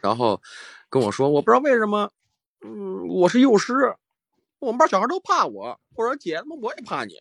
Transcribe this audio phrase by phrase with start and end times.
[0.00, 0.40] 然后
[0.88, 2.10] 跟我说，我不知道为什么，
[2.64, 3.94] 嗯，我是幼师，
[4.60, 5.78] 我们班小孩都怕我。
[5.96, 7.14] 我说姐，他妈我也怕你。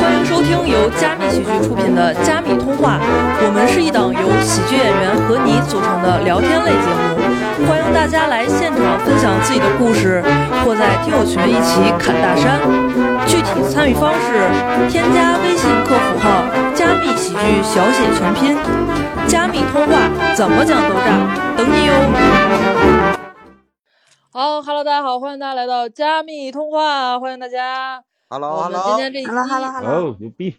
[0.00, 2.98] 欢迎收听由加密喜剧出品的《加密通话》，
[3.44, 7.16] 我们是一档由喜剧演员和你组成的聊天类节目，
[7.66, 10.20] 欢迎大家来现场分享自己的故事，
[10.64, 12.60] 或在听友群一起侃大山。
[13.26, 14.36] 具体参与方式：
[14.90, 16.44] 添加微信客服号
[17.32, 18.54] “喜剧”小写全拼
[19.26, 19.96] ，“加密通话”
[20.36, 21.94] 怎么讲都炸，等你哟。
[24.30, 28.04] 好，Hello，大家好，欢迎大家来到加密通话，欢迎大家。
[28.28, 30.58] Hello 我们 Hello，今天这一期 Hello，Hello，Hello，哦，牛逼！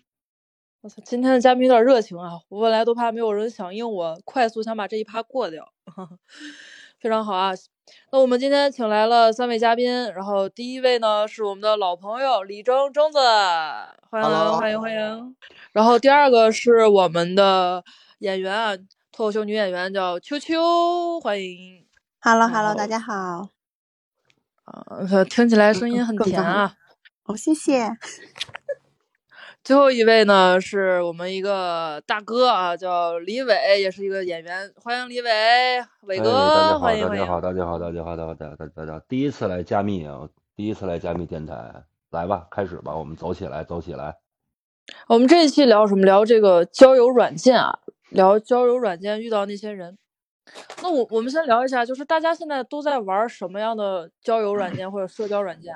[0.82, 2.32] 我操，今天的嘉宾有点热情啊！
[2.50, 5.72] 我本来都怕没有人响应我，快速想把这一趴过掉，
[7.00, 7.52] 非常好啊！
[8.12, 13.18] 那我们今天请来了三位嘉宾，然后第一位呢是我们的老朋友李征征子，
[14.10, 15.36] 欢迎 Hello 欢迎欢迎。
[15.72, 17.84] 然后第二个是我们的
[18.20, 18.76] 演员啊，
[19.12, 21.86] 脱口秀女演员叫秋秋，欢迎。
[22.22, 23.50] Hello，Hello，大家好。
[24.64, 26.76] 啊，听起来声音很甜啊。
[27.26, 27.90] 哦，谢谢。
[29.64, 35.30] 最后一位呢是我们一个大哥啊，叫李伟，也是一个演员，欢迎李伟，
[36.02, 37.08] 伟哥，欢迎。
[37.08, 44.18] 大家好，大家好，大家好，大家好，大家好，大家好，第一次来加密啊，第一次来加密电台，来吧，开始吧，我们走起来，走起来。
[45.08, 46.04] 我们这一期聊什么？
[46.04, 49.98] 聊这个交友软件啊，聊交友软件遇到那些人。
[50.82, 55.74] 那我我们先聊一下，就是大家现在都在玩什么样的交友软件或者社交软件？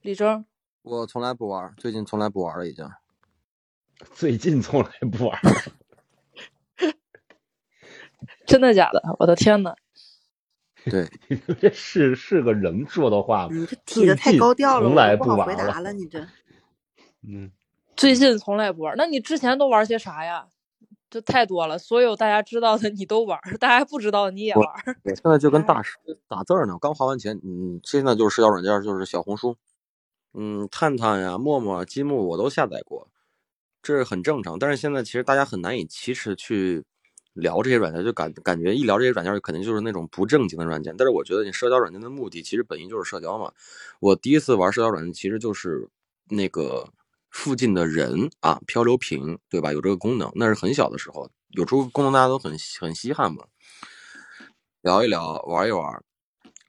[0.00, 0.46] 李征，
[0.82, 2.88] 我从来不玩，最近从来不玩了，已经。
[4.14, 5.38] 最近从来不玩，
[8.46, 9.02] 真的假的？
[9.18, 9.74] 我的天呐！
[10.90, 11.06] 对，
[11.60, 13.50] 这是是个人说的话吗？
[13.52, 15.92] 你这提的太高调了，从来我不玩了回答了。
[15.92, 16.26] 你这
[17.28, 17.50] 嗯，
[17.94, 20.48] 最近从来不玩，那你之前都玩些啥呀？
[21.10, 24.72] 这太多了，所有大家知道的你都玩，大家不知道的你也我玩。
[25.04, 27.38] 我现在就跟大师打字儿呢，刚花完钱。
[27.44, 29.58] 嗯，现在就是社交软件，就是小红书，
[30.34, 33.08] 嗯，探探呀、陌陌、积木我都下载过，
[33.82, 34.58] 这是很正常。
[34.58, 36.84] 但是现在其实大家很难以启齿去
[37.32, 40.94] 聊这些软件，就感感觉一聊这些软件，肯定就是那种不正经的软件。
[40.96, 43.52] 但是我觉得你社交软件的目的其实本意就是社交嘛。
[44.00, 45.88] 我第一次玩社交软件，其实就是
[46.28, 46.88] 那个
[47.30, 49.72] 附近的人啊，漂流瓶，对吧？
[49.72, 53.44] 有这个功能，那是很小的时候，有这个功能大家都很很稀罕嘛。
[54.82, 56.02] 聊一聊，玩一玩。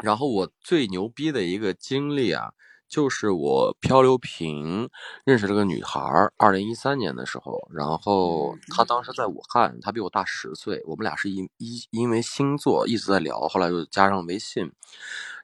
[0.04, 2.54] 然后我最牛逼的一个经历啊，
[2.92, 4.90] 就是我漂流瓶
[5.24, 14.70] 认识了个女孩儿，二零一三年的时候，然后她当时在武汉，她比我大十岁，我们俩是因因因为星座一直在聊，后来又加上微信，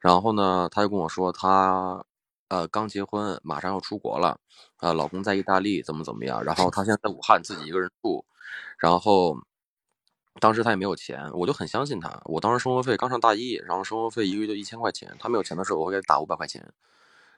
[0.02, 2.03] 然后呢，她就跟我说她
[2.50, 4.38] 呃刚结婚，马上要出国了，
[4.81, 8.25] 呃，老公在意大利，怎么怎么样，然后她现在在武汉自己一个人住，
[8.78, 9.38] 然后。
[10.40, 12.22] 当时他也没有钱，我就很相信他。
[12.25, 15.12] 我当时生活费刚上大一，然后生活费一个月就一千块钱。
[15.18, 16.63] 他没有钱的时候，我会给他打五百块钱，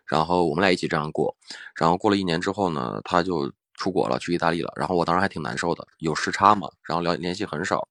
[0.10, 1.34] 然后我们俩一起这样过。
[1.76, 4.74] 然后过了一年之后呢，他就出国了，去意大利了。
[4.76, 7.88] 然后我当时还挺难受的，有时差嘛，然后聊联系很少，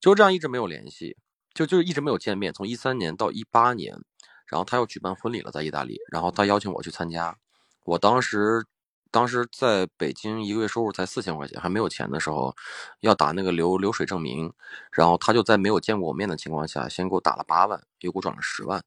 [0.00, 1.16] 就这样一直没有联系，
[1.54, 2.52] 就就一直没有见面。
[2.52, 3.96] 从一三年到一八年，
[4.46, 7.38] 然后他又举办婚礼了，在意大利，然后他邀请我去参加。
[7.84, 8.66] 我当时。
[9.12, 12.54] 当时在北京一个月收入才四千块钱，还没有钱的时候，
[13.00, 14.52] 要打那个流流水证明，
[14.92, 18.82] 然后他就在没有见过我面的情况下，先给我打了八万，又给我转了十万，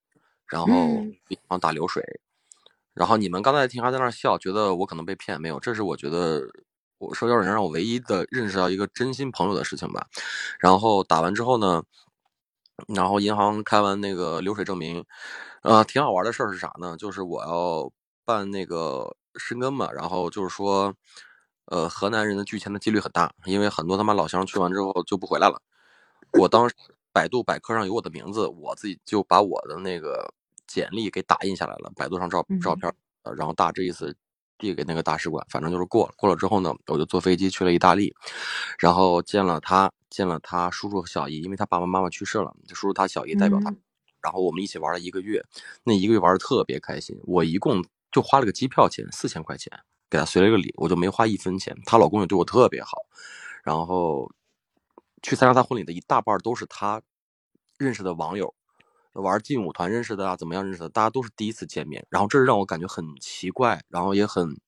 [0.45, 2.03] 然后嗯银行打流水。
[2.93, 6.41] 然后你们刚才听还在那笑，觉得我可能被骗，没有，这是我觉得
[6.97, 10.07] 我社交软件让我唯一的认识到一个真心朋友的事情吧。
[10.59, 11.83] 然后打完之后呢，
[12.87, 15.05] 然后银行开完那个流水证明，
[15.63, 16.97] 呃，挺好玩的事儿是啥呢？
[16.97, 17.91] 就是我要
[18.25, 19.15] 办那个。
[19.35, 20.93] 申根嘛，然后就是说，
[21.65, 25.61] 呃，河南人的拒签的几率很大，因为很多他妈老乡去完之后就不回来了。
[26.33, 26.75] 我当时
[27.13, 30.33] 百度百科上有我的名字，我自己就把我的那个
[30.69, 32.89] 简历给打印下来了，百度上照照片，
[33.23, 34.15] 呃，然后大致意思
[34.57, 36.13] 递给那个大使馆，反正就是过了。
[36.15, 38.15] 过了之后呢，我就坐飞机去了意大利，
[38.79, 43.77] 然后见了他，见了他叔叔和小姨，因为他爸爸妈妈去世了，就叔叔他小姨代表他，嗯、
[44.21, 45.43] 然后我们一起玩了一个月，
[45.83, 47.83] 那一个月玩的特别开心，我一共。
[48.11, 49.71] 就花了个机票钱，四千块钱，
[50.09, 51.77] 给他随了个礼，我就没花一分钱。
[51.85, 52.97] 她老公也对我特别好，
[53.63, 54.27] 然后
[55.21, 56.99] 去参加她婚礼的一大半都是她
[57.77, 58.51] 认识的网友，
[59.13, 62.05] 玩劲舞团认识的啊，怎么样认识的，大家都是第一次见面。
[62.09, 64.59] 然后这是让我感觉很奇怪，然后也很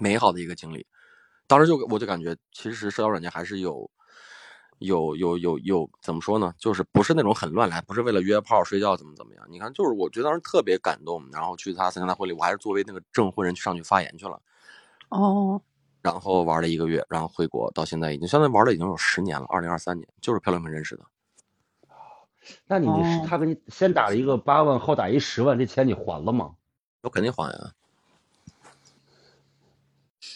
[0.00, 0.86] 美好的一个经历。
[1.46, 3.90] 当时就我就感觉，其实社交软件还是有。
[4.80, 6.54] 有有有有，怎么说呢？
[6.56, 9.44] 就是不是那种很乱来，不是为了约炮睡觉怎么怎么样？
[9.50, 14.40] 你看，就是我觉得当时特别感动，然后去他参加他婚礼，我还是作为那个证婚人去上去发言去了。
[15.08, 15.60] 哦，
[16.00, 21.04] 然后玩了一个月，然后回国，到现在已经相当于玩了已经有十年了，二零二三年就是漂亮们认识的。
[22.66, 26.54] 那你哦他给你先打了一个八万，后打一十万，这钱你还了吗？
[27.02, 27.72] 我肯定还呀。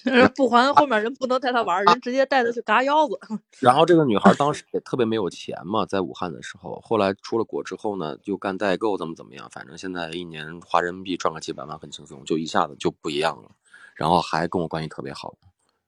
[0.35, 3.19] 不还后面人不能带他玩儿，人直接带他去嘎腰子。
[3.61, 13.51] 然后这个女孩当时也特别没有钱嘛，在武汉的时候，后来出了国之后呢，就干代购，怎么怎么样，反正现在一年花人民币赚个几百万很轻松，就一下子就不一样了。
[13.95, 15.35] 然后还跟我关系特别好，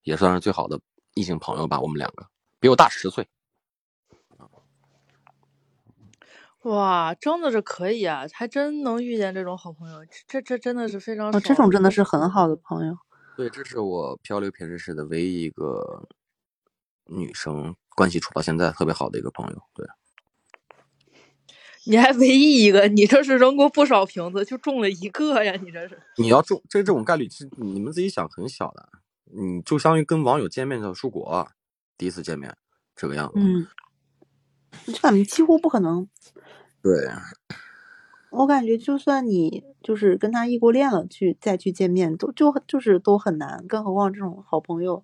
[0.02, 0.78] 也算是最好的
[1.14, 2.24] 异性朋友吧，我们两个
[2.60, 3.26] 比我大十岁。
[6.64, 12.96] 哇，真的是可以啊，还真能遇见这种好朋友，这这真的是非常哦，这种真的是很好的朋友。
[13.36, 16.08] 对，这是我漂流瓶认识的唯一一个
[17.04, 19.62] 女生，关系处到现在特别好的一个朋友。
[19.74, 19.86] 对，
[21.84, 26.00] 你还唯一一个，你这是扔过不少瓶子，就中了一个呀，你这是。
[26.16, 28.88] 你要中这这种概率，是你们自己想很小的，
[29.24, 31.46] 你就相当于跟网友见面叫出国，
[31.98, 32.56] 第一次见面
[32.96, 33.34] 这个样子。
[33.36, 33.66] 嗯，
[34.86, 36.08] 就感觉几乎不可能。
[36.84, 37.08] 对，
[38.30, 45.02] 我感觉就算你就是跟他异国恋了，去再去见面，都就就是都很难，更何况这种好朋友，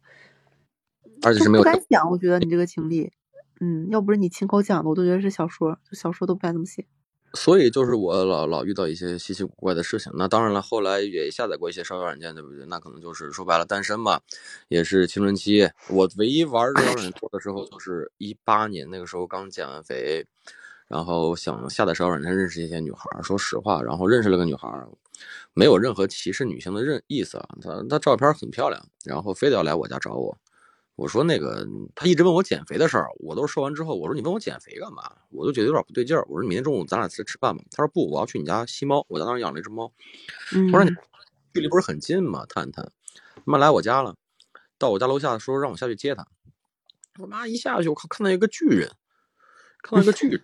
[1.23, 2.11] 而且是没有不敢想。
[2.11, 3.11] 我觉得你这个经历，
[3.61, 6.85] 嗯，要不是你亲口讲的，我都觉得是小说，就小说都不敢这么写。
[7.33, 10.13] 所以就是我老老遇到一些稀奇古怪的事情。
[10.17, 12.67] 那当然了，后来也下载过一些社交软件，对不对？
[12.67, 14.21] 那可能就是说白了单身嘛，
[14.69, 15.71] 也是青春期。
[15.89, 20.27] 我唯一玩社交 软件多的时候就是一八年，那个时候刚减完肥，
[20.91, 23.23] 然后想下载社交软件认识一些女孩儿。
[23.23, 24.89] 说实话，然后认识了个女孩儿，
[25.55, 27.49] 没有任何歧视女性的认意思啊。
[27.63, 30.37] 她她照片很漂亮，然后非得要来我家找我。
[30.97, 31.65] 我说那个，
[31.95, 35.13] 她一直问我减肥的事儿，我都说完之后，我说你问我减肥干嘛？
[35.31, 36.27] 我都觉得有点不对劲儿。
[36.29, 37.63] 我说明天中午咱俩吃吃饭吧。
[37.71, 39.93] 她说不，我要去你家吸猫，我家当时养了一只猫。
[40.53, 40.91] 嗯我说你
[41.55, 42.45] 距离不是很近吗？
[42.49, 42.91] 探探，
[43.37, 44.17] 他妈来我家了，
[44.77, 46.27] 到我家楼下说让我下去接她。
[47.21, 48.91] 我妈一下去，我靠，看到一个巨人，
[49.83, 50.43] 看到一个巨人，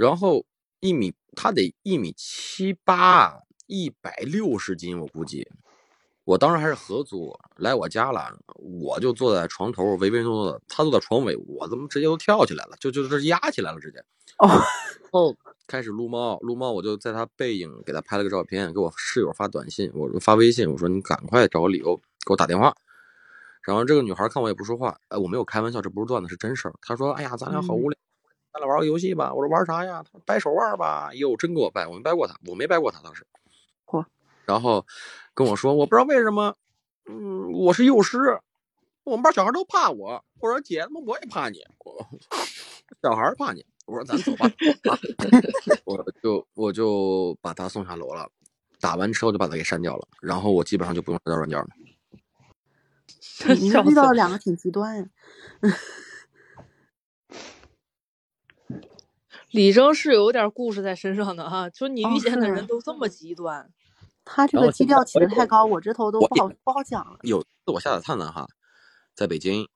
[0.00, 0.46] 然后
[0.80, 5.46] 一米，他得一米七八，一百六十斤，我估计。
[6.24, 13.98] 我当时还是合租，来我家了，我就坐在床头唯唯诺诺的，他坐在床尾，我怎么直接都跳起来了，就就这压起来了，直接。
[14.38, 14.48] 哦，
[15.12, 15.36] 后
[15.66, 21.94] 开始撸猫，撸猫，我就在他背影给他拍了个照片，给我室友发短信，我发微信，我说你赶快找个理由
[22.24, 22.74] 给我打电话。
[23.60, 26.74] 然后这个女孩看我也不说话，哎，我没有开玩笑，这不是段子，是真事儿。
[26.80, 27.98] 她说：“哎呀，咱俩好无聊，
[28.52, 33.26] 咱俩玩个游戏吧。”我说：“玩啥呀？”她说：“掰手腕吧。”哟，真给我掰，我没掰过他，我没掰过他当时。
[33.86, 34.04] 嚯！
[34.46, 34.84] 然后
[35.34, 36.54] 跟我说，我不知道为什么，
[37.06, 38.18] 嗯，我是幼师，
[39.04, 40.24] 我们班小孩都怕我。
[40.40, 42.06] 我说姐，他妈我也怕你，我
[43.02, 43.64] 小孩怕你。
[43.86, 44.48] 我说咱走吧，
[45.84, 48.28] 我就我就把他送下楼了，
[48.80, 51.66] 打完车我就把他给删掉了，然后我基本上就不用社交软件了。
[53.58, 55.06] 你们遇到了两个挺极端呀。
[59.50, 63.70] 李征是有点故事在身上的哈，就你哦遇见的人都这么极端。
[64.24, 67.18] 他这个基调起的太高，我这头都不好不好讲了。
[67.22, 68.46] 有次我下载探探哈，
[69.14, 69.66] 在北京，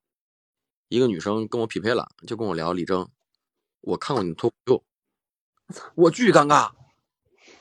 [0.88, 3.08] 一个女生跟我匹配了，就跟我聊李征，
[3.80, 4.84] 我看过你的脱口秀，
[5.96, 6.70] 我巨尴尬，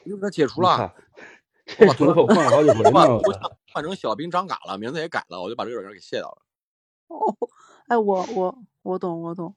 [0.03, 0.93] 我就给他解除了，
[1.79, 3.19] 我 换了好几回我把呢。
[3.23, 6.41] 头像换成小兵张嘎了，名字也改了，我就把这个软件给卸掉了。
[7.07, 7.35] 哦，
[7.87, 9.55] 哎，我我我懂我懂。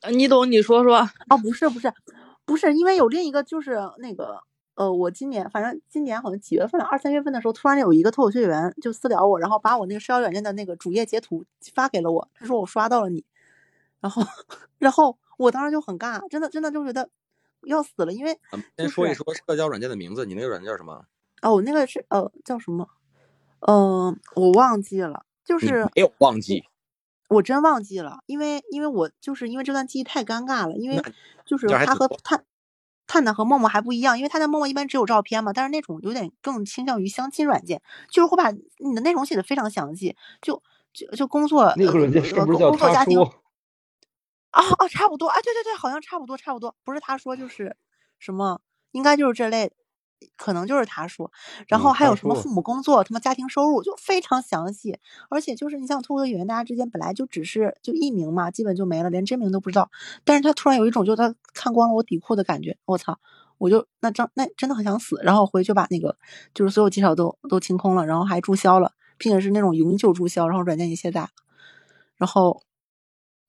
[0.00, 0.50] 呃你懂？
[0.50, 0.98] 你说说。
[1.28, 1.92] 哦，不是不是
[2.44, 4.40] 不是，因为有另一个就是那个
[4.74, 13.24] 呃，我今年反正今年好像几月份了，二三月份的时候，突然有一个脱口秀演员就私聊我，然后把我那个社交软件的那个主页截图发给了我，他说我刷到了你，
[14.00, 14.22] 然后
[14.78, 17.08] 然后我当时就很尬，真的真的就觉得
[17.64, 18.38] 要死了，因为
[18.78, 21.04] 先说一说社交软件的名字，你那个软件叫什么？
[21.42, 22.88] 哦，我那个是呃叫什么？
[23.60, 26.64] 呃，我忘记了，就是没有忘记，
[27.30, 31.00] 我真忘记了，因为因为我就是因为这段记忆太尴尬了，因为
[31.46, 32.44] 就是他和探
[33.06, 40.60] 探探和陌陌还不一样，因为探探陌陌一般只有照片嘛，但是那种有点更倾向于相亲软件，就是会把你的内容写的非常详细，就
[40.92, 43.34] 就就工作那个软件呃是不是叫工作家庭他说？
[44.50, 47.76] 啊啊差不多啊，对对对，好像差不多差不多，不是他说就是
[48.18, 48.60] 什么，
[48.90, 49.70] 应该就是这类。
[50.36, 51.30] 可能就是他说，
[51.68, 54.98] 然嗯后还有什么父母工作、什么家庭收入，就非常详细。
[55.28, 59.90] 而且就是你像脱口秀演员，大家之间本来就只是就艺名嘛，基本就没了，连真名都不知道。
[60.24, 63.18] 但是他突然有一种就他看光了我底裤的感觉，我操！
[63.58, 65.20] 我就那真那真的很想死。
[65.22, 66.16] 然后回去把那个
[66.54, 71.28] 就是所有介绍都都清空了，然后还注销了，并且是那种永久注销，然后软件也卸载了，
[72.16, 72.62] 然后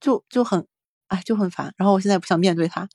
[0.02, 0.68] 就就很
[1.12, 1.74] 哎，就很烦。
[1.76, 2.88] 然后我现在不想面对他，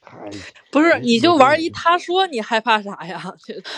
[0.00, 0.30] 哎，
[0.72, 3.22] 不是，你就玩一他说，你害怕啥呀？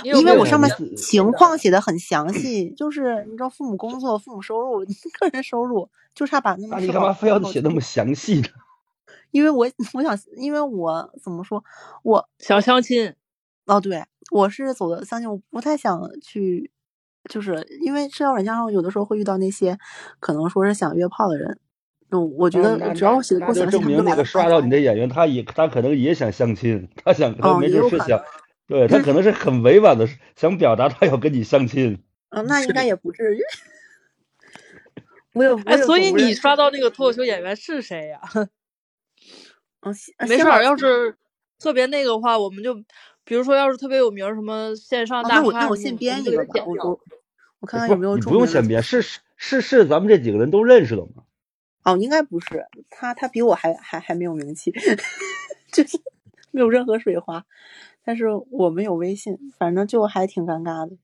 [0.05, 4.79] 因为我上面情况写的很详细，就是你知道父母工作、父母收入、
[5.19, 8.49] 个人收入，就差把那那个你干嘛非要写那么详细呢？
[9.33, 11.65] 因为我我想，因为我怎么说，
[12.05, 13.13] 我想相亲？
[13.67, 16.71] 哦，对，我是走的相亲，我不太想去，
[17.29, 19.77] 就是因为社交软件上有的时候会遇到那些
[20.21, 21.59] 可能说是想约炮的人，
[22.11, 28.23] 就我觉得只要我写的那就够详细，就证明那个刷到你的演员，他也他可能也想相亲， 他想他哦，没准是想，能，
[28.67, 32.03] 对他可能是很委婉的想表达他要跟你相亲。
[32.31, 33.41] 啊，那应该也不至于。
[35.35, 38.21] 我有，哎，所以你刷到那个脱口秀演员是谁呀？
[39.81, 39.95] 嗯，
[40.29, 41.15] 没事儿，要是
[41.59, 42.75] 特别那个的话，我们就
[43.25, 46.91] 比如说，要是特别有名，什么线上啊，大那我那我现咖什么的，我们就给他编一个吧，我。
[46.91, 47.01] 我
[47.61, 48.23] 我看看有没有你。
[48.23, 51.23] 不用先编，是是是是咱们这几个人都认识的吗？
[51.85, 54.73] 哦，应该不是，他他比我还还还没有名气，
[55.73, 55.99] 就是
[56.51, 57.45] 没有任何水花，
[58.05, 60.97] 但是我们有微信，反正就还挺尴尬的。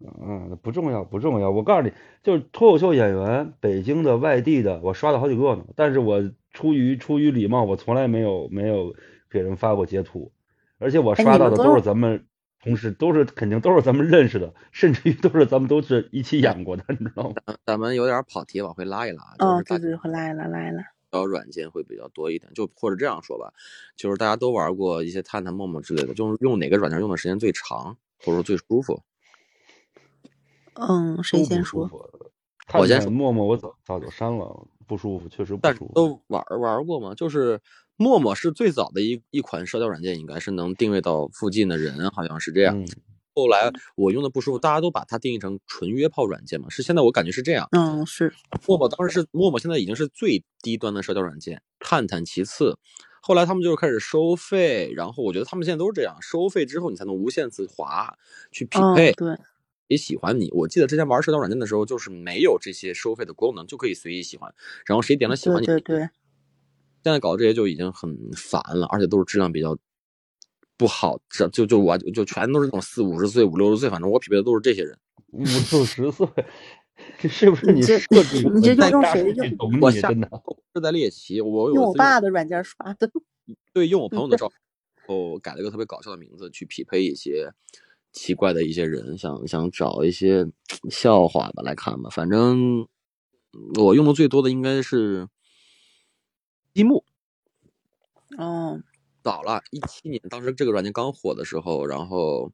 [0.00, 1.50] 嗯，不重要，不重要。
[1.50, 5.64] 我告诉你，就是脱口秀演员，北京的、外地的，我刷了好几个呢。
[5.74, 8.94] 但是我出于出于礼貌，我从来没有没有
[9.30, 10.30] 给人发过截图，
[10.78, 12.26] 而且我哎，刷到的都是咱们
[12.64, 17.34] 同事，都是肯定都是咱们认识的，甚至于都是咱们都是一起演过的，你知道吗？
[17.46, 20.82] 咱咱们有点跑题，往回拉一拉，就哦，是大对对，会来了来了。
[21.12, 23.52] 交软件会比较多一点，就或者这样说吧，
[23.94, 29.00] 就是大家都玩过一些探探、陌陌之类的，就是用哪个软件用的时间最长，或者说最舒服。
[30.74, 31.82] 嗯，谁先说？
[32.72, 35.92] 我先说，探探、陌陌我早早就删了，不舒服，确实不但是舒服。
[35.94, 37.14] 都玩玩过吗？
[37.14, 37.60] 就是
[37.96, 42.78] 陌陌是最早的一一款社交软件，应该是能定位到附近的人，好像是这样。
[42.78, 42.86] 嗯，
[43.34, 47.68] 后来我用的不舒服，大家都把它定义成纯约炮软件嘛，是现在我感觉是这样。
[47.72, 48.32] 嗯，是，
[48.66, 52.78] 陌陌当时是陌陌，现在已经是最低端的社交软件，探探其次。
[53.22, 58.18] 后来他们就开始收费，然后我觉得他们现在都是这样，收费之后你才能无限次滑
[58.52, 59.34] 去匹嗯，配，对，
[59.88, 60.50] 也喜欢你。
[60.52, 65.64] 我记得之前玩社交软件的时候，就是没有这些收费的功能，就可以随意喜欢，然后谁点了喜欢你。
[65.64, 66.08] 对对，
[67.04, 69.76] 现在搞这些就已经很烦了，而且都是质量比较
[70.78, 74.98] 不好，这就就我就全都是那种四五十岁、五六十岁，反正我匹配的都是这些人。
[75.32, 76.26] 五六十岁，
[77.18, 78.90] 这是不是你你这设置有你这问题？
[78.90, 79.80] 用大数谁用？
[79.80, 80.30] 我下真的。
[80.74, 83.10] 是在猎奇，我有用我爸的软件刷的。
[83.74, 84.56] 对用我朋友的 照片，
[85.06, 87.52] 后改了一个特别搞笑的名字去匹配一些
[88.12, 90.46] 奇怪的一些人，想想找一些
[90.88, 92.08] 笑话吧来看吧。
[92.10, 92.88] 反正
[93.78, 95.28] 我用的最多的应该是
[96.74, 97.04] 积木，
[98.36, 98.82] 哦，
[99.22, 102.50] 早了，一七年，当时这个软件刚火的时候，然后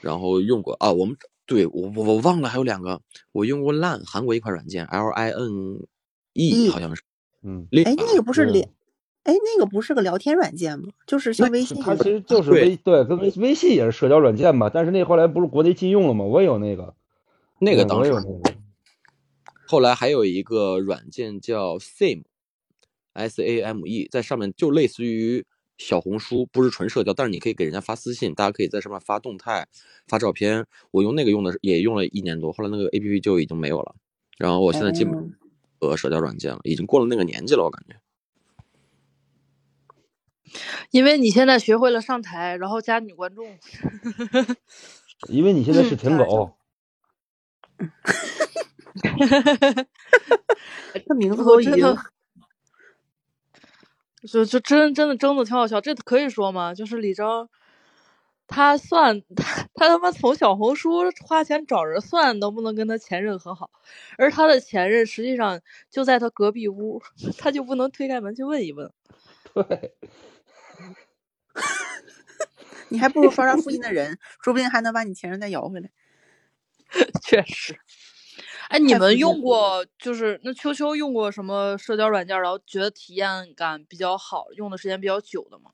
[0.00, 0.90] 然后用过啊。
[0.92, 5.86] 我们对我我我忘了还有两个，我用过 LINE 韩国一款软件 L I N
[6.32, 7.02] E，E 好像是，
[7.42, 8.70] 嗯，哎，那个不是对连，
[9.24, 10.88] 哎，那个不是个聊天软件吗？
[11.06, 11.94] 就是像微信它。
[11.96, 16.24] 其实就是微对，跟微微信也是社交软件嘛，但是那后来不是国内禁用了吗？
[16.24, 16.94] 我也有那个，嗯
[17.60, 18.12] 那个当时。
[19.66, 21.78] 后来还有一个软件叫
[23.18, 25.44] Same，S A M E，在上面就类似于
[25.76, 29.66] 小红书，不是纯社交，但是你可以给人家发私信，大家可以在上面发动态、
[30.06, 30.66] 发照片。
[30.90, 33.94] 我用那个用的也用了一年多，后来那个 A P P 就已经没有了。
[34.38, 35.14] 然后我现在基本
[35.80, 37.96] 哦，和社交软件了，已经过了那个年纪了，我感觉。
[40.90, 43.58] 因为你现在学会了上台，然后加女观众。
[45.28, 46.52] 因为你现在是舔对狗，
[51.06, 51.74] 这名字都已经
[54.26, 56.74] 就就真真的真的挺好笑，这可以说吗？
[56.74, 57.48] 就是李征，
[58.46, 63.70] 他算他他他妈从小红书花钱找人算能不能跟他前任和好，
[64.18, 65.60] 而他的前任实际上
[65.90, 67.00] 就在他隔壁屋，
[67.38, 68.90] 他就不能推开门去问一问？
[69.54, 69.94] 对，
[72.90, 75.90] 你还不如刷刷附近的人，说不定还能把你前任再摇回来。
[77.22, 77.78] 确实。
[78.68, 85.70] 哎，你们用过就是那秋秋用过什么社交软件，然后觉得体验感比较好，用的时间比较久的吗？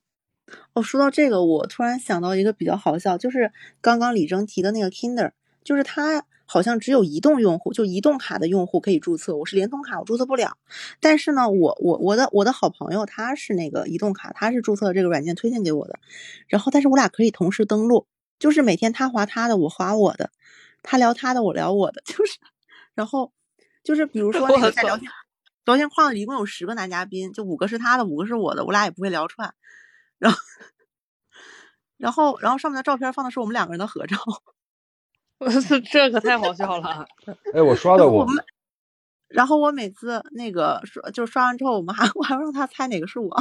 [0.74, 5.32] 哦，说到这个，我突然想到一个比较好笑，就是刚刚李征提的那个 Kinder，
[5.64, 10.56] 就是它好像只有移动用户，就移动卡的用户可以注册，我是联通卡，我注册不了。
[11.00, 15.98] 但是呢，我我我的我的好朋友他是那个移动卡，他是注册了这个软件推荐给我的，
[16.46, 18.06] 然后但是我俩可以同时登录，
[18.38, 20.30] 就是每天他划他的，我划我的，
[20.82, 22.38] 他聊他的，我聊我的， 就是，
[22.94, 23.32] 然后
[23.82, 25.10] 就是比如说 那个在聊天
[25.64, 29.54] 聊天框里一共有十个男嘉宾，就五个是他的，五个是我的，我俩也不会聊串。
[30.18, 30.38] 然后，
[31.96, 34.16] 然后，然后上面的照片放的是我们两个人的合照。
[35.38, 37.06] 我这可太好笑了。
[37.52, 38.26] 哎，我刷到过，我
[39.28, 43.36] 然后我每次那个刷就刷完之后，我们还我还让他猜哪个是我。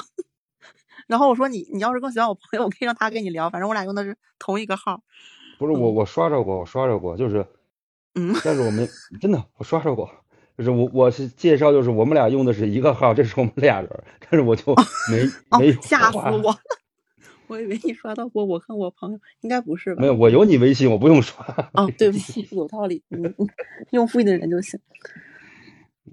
[1.08, 5.04] 然后我说你你要是更喜欢我朋友，我可以让他跟你聊，反正我俩用的是同一个号。
[5.60, 7.46] 不是我我刷着过，我刷着过，就是，
[8.16, 8.88] 嗯， 但是我没
[9.20, 10.10] 真的我刷着过，
[10.58, 13.90] 就是我我是介绍就是我们俩用的是一个号，这是我们俩人，
[14.20, 14.74] 但是我就
[15.12, 16.58] 没没吓死我了！
[17.48, 20.02] 我以为你刷到过我跟我朋友，应该不是吧？
[20.02, 21.46] 没有，我有你微信，我不用刷。
[21.74, 23.48] 哦，对不起，有道理，嗯，嗯
[23.92, 24.80] 用附近的人就行。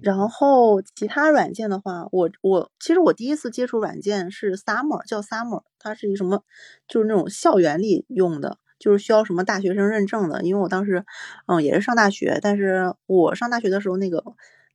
[0.01, 6.43] 然后其他软件的话，我我其实我第一次接触软件是 Summer，叫 Summer，它是一什么，
[6.87, 10.41] 就是那种校园里用的，就是需要什么大学生认证的。
[10.43, 11.05] 因为我当时，
[11.45, 14.21] 嗯，也是上大学，但是我上大学的时候，那个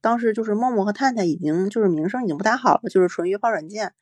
[0.01, 3.93] 当时就是陌陌和探探已经就是名声已经不太好了，就是纯约炮软件。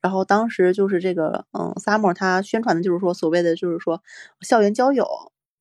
[0.00, 4.02] 然后当时就是这个，嗯，Summer 它宣传的就是说所谓的就是说
[4.40, 5.06] 校园交友，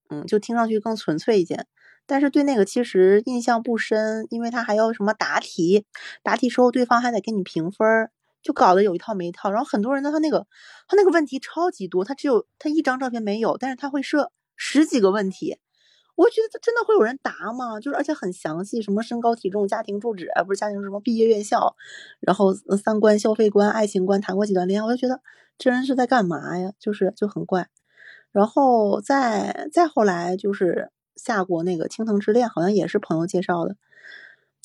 [0.10, 1.68] 嗯，就听上去更纯粹一点。
[2.08, 5.86] 但是对那个其实印象不深，因为他还要什么答题，
[6.24, 8.10] 答题时候对方还得给你评分，
[8.42, 9.52] 就搞得有一套没一套。
[9.52, 10.48] 然后很多人呢，他那个
[10.88, 15.58] 他那个问题超级多，他只有他一张照片没有，但是他会设十几个问题。
[16.16, 17.80] 我觉得真的会有人答吗？
[17.80, 21.76] 就是而且很详细，什么身高体重、家庭住址，不是家庭什么毕业院校，
[22.20, 25.22] 然后三观、消费观、爱情观，谈过几段恋爱，我就觉得
[25.58, 26.74] 这人是在干嘛呀？
[26.78, 27.70] 就是就很怪。
[28.34, 33.78] 然后再再后来就是下过那个《青藤之恋》，好像也是朋友介绍的。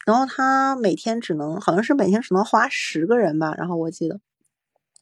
[0.06, 4.20] 然后他每天只能好像是每天只能划十个人吧，然后我记得，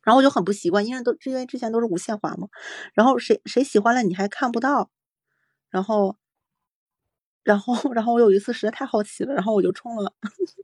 [0.04, 2.48] 然后我就很不习惯，因为都因为之前都是无限划嘛，
[2.94, 4.90] 然后谁谁喜欢了你还看不到，
[5.70, 6.16] 然后，
[7.44, 10.12] 然后然后我有一次实在太好奇了，然后我就充了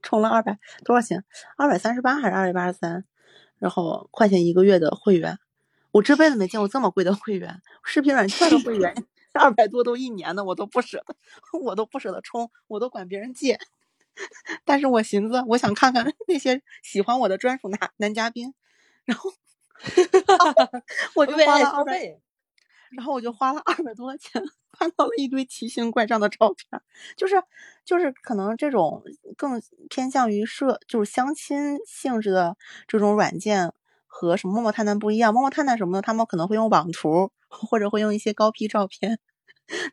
[0.01, 1.23] 充了二百多少钱？
[1.57, 3.03] 二百三十八还是二百八十三？
[3.57, 5.37] 然后块钱一个月的会员，
[5.91, 8.95] 我这辈子没见过这么贵的会员，视频软件的会员
[9.33, 11.15] 二百多都一年的，我都不舍得，
[11.59, 13.59] 我都不舍得充，我都管别人借。
[14.65, 18.53] 但是我寻思，我想看看 那些喜欢我的专属男男嘉宾，
[19.05, 19.31] 然后
[21.15, 22.19] 我就花了二百。
[22.91, 26.81] 然后我就花了二百多块钱，看到了一堆奇形怪状的照片，
[27.15, 27.35] 就是
[27.85, 29.03] 就是可能这种
[29.37, 29.61] 更
[29.91, 33.71] 偏向于社就是相亲性质的这种软件
[34.07, 39.19] 和什么陌陌探探不一样，陌陌探探什么的，他们可能会用网图或者会用一些高 P 照片。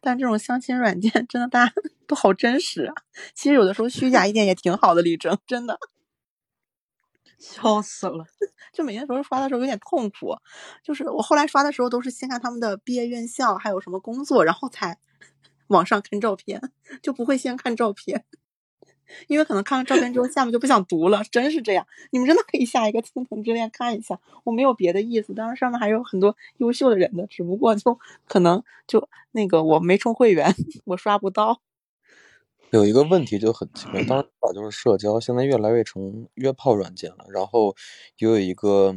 [0.00, 1.72] 但这种相亲软件真的大家
[2.06, 2.94] 都好真实啊！
[3.34, 5.78] 其实有的时候虚假一点也挺好的，李征真的。
[7.38, 8.24] 笑死了！
[8.72, 10.34] 就每天时候刷的时候有点痛苦，
[10.82, 14.98] 就是我后来刷的时候都是先看他们的毕业院校，还有什么工作，然后才
[15.68, 16.60] 往上看照片，
[17.02, 18.24] 就不会先看照片，
[19.29, 21.87] 因为可能看了照片之后下面就不想读了，真是这样。
[22.11, 30.55] 你们真的可以下一个《倾城之恋》看一下，我没有别的意思，当然上面还有很多优秀的人的，只不过就可能就那个我没充会员，
[30.87, 31.61] 我刷不到。
[32.71, 37.25] 有一个问题就很奇怪，当然就是社交，现在越来越成约炮软件了。
[37.29, 37.77] 然后
[38.19, 38.97] 也有一个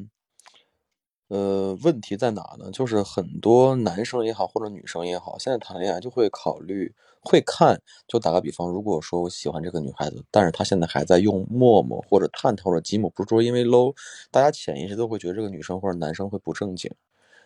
[1.28, 2.72] 呃问题在哪呢？
[2.72, 7.82] 就是很多男生也好，或者女生也好，现在谈恋爱就会考虑会看。
[8.08, 13.96] 就打个比方，如果说我喜欢这个女孩子，但是她现在还在用陌陌或者探探或者吉姆，不是说因为 low，
[14.32, 16.92] 大家潜意识都会觉得这个女生或者男生会不正经，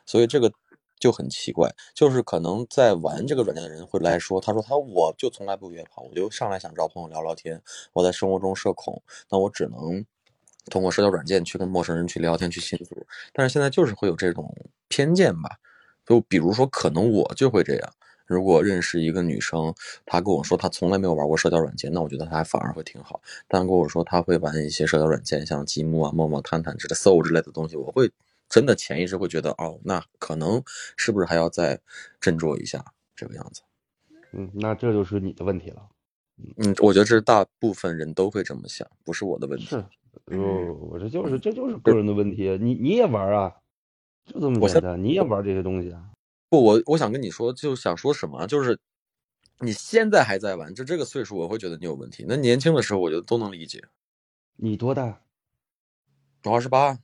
[0.06, 0.52] 所以这个
[1.00, 1.74] 就很奇怪。
[1.94, 7.62] 就是可能在玩这个软件的人会来说，他说他我就从来不约炮，我就上来想找朋友聊聊天，
[7.94, 10.06] 我在生活中社恐，那我只能
[10.72, 13.06] 通过社交软件去跟陌生人去聊天去倾诉。
[13.34, 14.56] 但是现在就是会有这种
[14.88, 15.58] 偏见吧，
[16.06, 17.94] 就比如说可能我就会这样。
[18.26, 19.74] 如果认识一个女生，
[20.06, 23.22] 她跟我说她从来没有玩过社交软件，那我觉得她还反而会挺好。
[23.48, 28.12] 但跟我说她会玩一些社交软件，像积木啊、陌陌、探探之类、搜之类的东西，我会
[28.50, 30.64] 真的潜意识会觉得，哦，那可能
[30.96, 31.80] 是不是还要再
[32.22, 32.84] 斟酌一下
[33.16, 33.62] 这个样子？
[34.32, 35.88] 嗯，那这就是你的问题了。
[36.58, 39.66] 嗯，我觉得这是大部分人都会这么想，不是我的问题。
[39.66, 39.76] 是，
[40.36, 42.58] 哦，我这就是这就是个人的问题。
[42.60, 43.54] 你你也玩啊？
[44.26, 46.10] 就这么简单，你也玩这些东西啊？
[46.54, 48.80] 不，我我想跟你说，就想说什么啊，就是
[49.62, 52.24] 你现在还在玩，就这个岁数，我会觉得你有问题。
[52.28, 53.84] 那年轻的时候，我觉得都能理解。
[54.58, 55.24] 你多大？
[56.44, 57.00] 我二十八，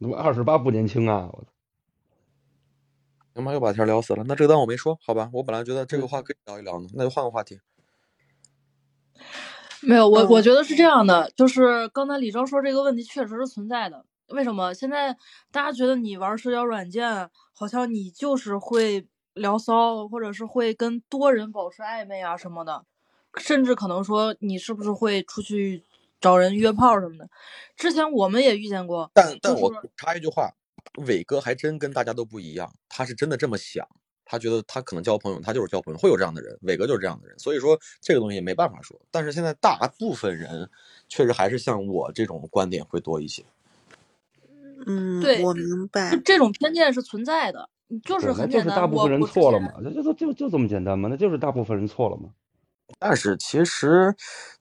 [0.00, 1.30] 他妈二十八不年轻啊！
[1.32, 1.52] 我操！
[3.36, 4.24] 他妈又把天聊死了。
[4.26, 5.30] 那这个当我没说，好吧？
[5.32, 7.60] 我本来觉得这个话可以聊一聊呢，那就换个话题。
[9.80, 14.04] 没有，我我嗯觉得是这样的，就是刚才李征说这个问题确实是存在的。
[14.30, 15.16] 为什么现在
[15.52, 22.84] 大家觉得你玩社交软件，好像你就是会聊骚，或者是会跟多人保持暧昧啊什么的，
[23.36, 25.82] 甚至可能说你是不是会出去
[26.20, 27.28] 找人约炮什么的。
[27.76, 30.52] 之前我们也遇见过，但但我插一句话，
[31.06, 33.86] 伟哥还真跟大家都不一样，他是真的这么想。
[34.24, 38.98] 他觉得他可能交朋友，他就是交朋友，会有这样的人，伟哥就是这样的人，所以说这个东西没办法说。
[39.10, 40.70] 但是现在大部分人
[41.06, 43.44] 确实还是像我这种观点会多一些。
[44.86, 46.18] 嗯，对我明白就。
[46.22, 47.68] 这种偏见是存在的，
[48.04, 48.66] 就是很简单。
[48.66, 52.30] 就是大部分人错了前嘛，那就就就就这么简单嘛，那就是大部分人错了嘛。
[52.98, 54.14] 但是其实，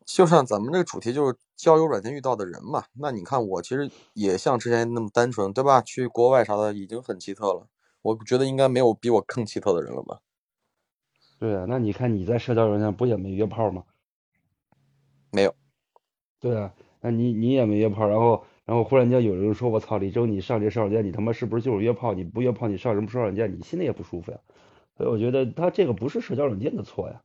[0.06, 5.82] 就像咱们这个主题就是交友软件遇到的人嘛，那你看我其实也像之前那么单纯，对吧？
[5.82, 7.68] 去国外啥的已经很奇特了，
[8.02, 10.20] 我觉得应该没有比我更奇特的人了吧？
[11.40, 13.84] 对啊，那你看你在社交软件不也没约炮吗？
[15.32, 15.54] 没有，
[16.40, 22.14] 对啊，那你你也没约炮，然后然后忽然间有人说我操，李征你上这社交软件，你他妈是不是就是约炮？
[22.14, 23.54] 你不约炮，你上什么社交软件？
[23.54, 24.38] 你心里也不舒服呀。
[24.96, 27.22] 所以我觉得他这个不是社交软件的错呀。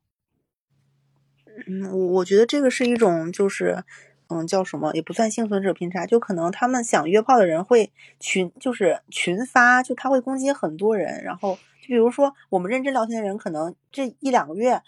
[1.69, 3.85] 嗯，我我觉得这个是一种就是，
[4.27, 14.83] 嗯，叫什么也不算幸存者偏差，就可能他们想约炮的人会群，就是群发，就他会攻击很多人，然后就比如说我们认真聊天的人，可能这一两个月，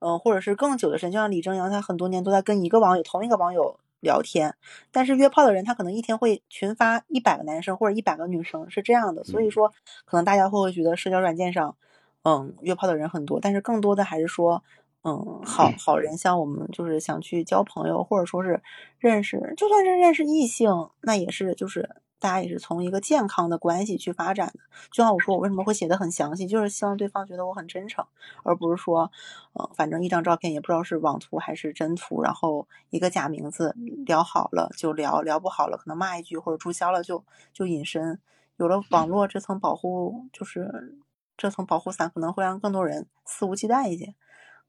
[0.00, 4.54] 嗯、或者是更久的时间，就像李正阳，他很多年都在跟一个网友同一个网友聊天，
[4.90, 9.72] 但是约炮的人他可能一天会群发一百个男生或者一百个女生，是这样的，所以嗯说
[10.04, 11.76] 可能大家会会觉得社交软件上。
[12.22, 14.62] 嗯，约炮的人很多，但是更多的还是说，
[15.04, 18.60] 嗯，好好人像我们就是想去交朋友，或者说是
[18.98, 21.88] 认识，就算是认识异性，那也是就是
[22.20, 24.60] 大家也是从一个健康的关系去发展的。
[24.92, 28.04] 就像我说，我为什么会写的很详细，就是希望对方觉得我很真诚，
[28.44, 29.10] 而不是说，
[29.54, 33.74] 嗯，反正一张照片也不知道是网图还是真图，然后一个假名字
[34.06, 38.20] 聊好了就聊，聊不好了可能骂一句或者注销了就就隐身。
[38.58, 40.98] 有了网络这层保护，就是
[41.38, 44.14] 这层保护伞可能会让更多人肆无忌惮一些，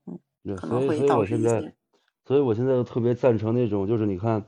[0.05, 1.75] 嗯，可能会导我现在致一些。
[2.23, 4.45] 所以我现在就特别赞成那种，就是你看，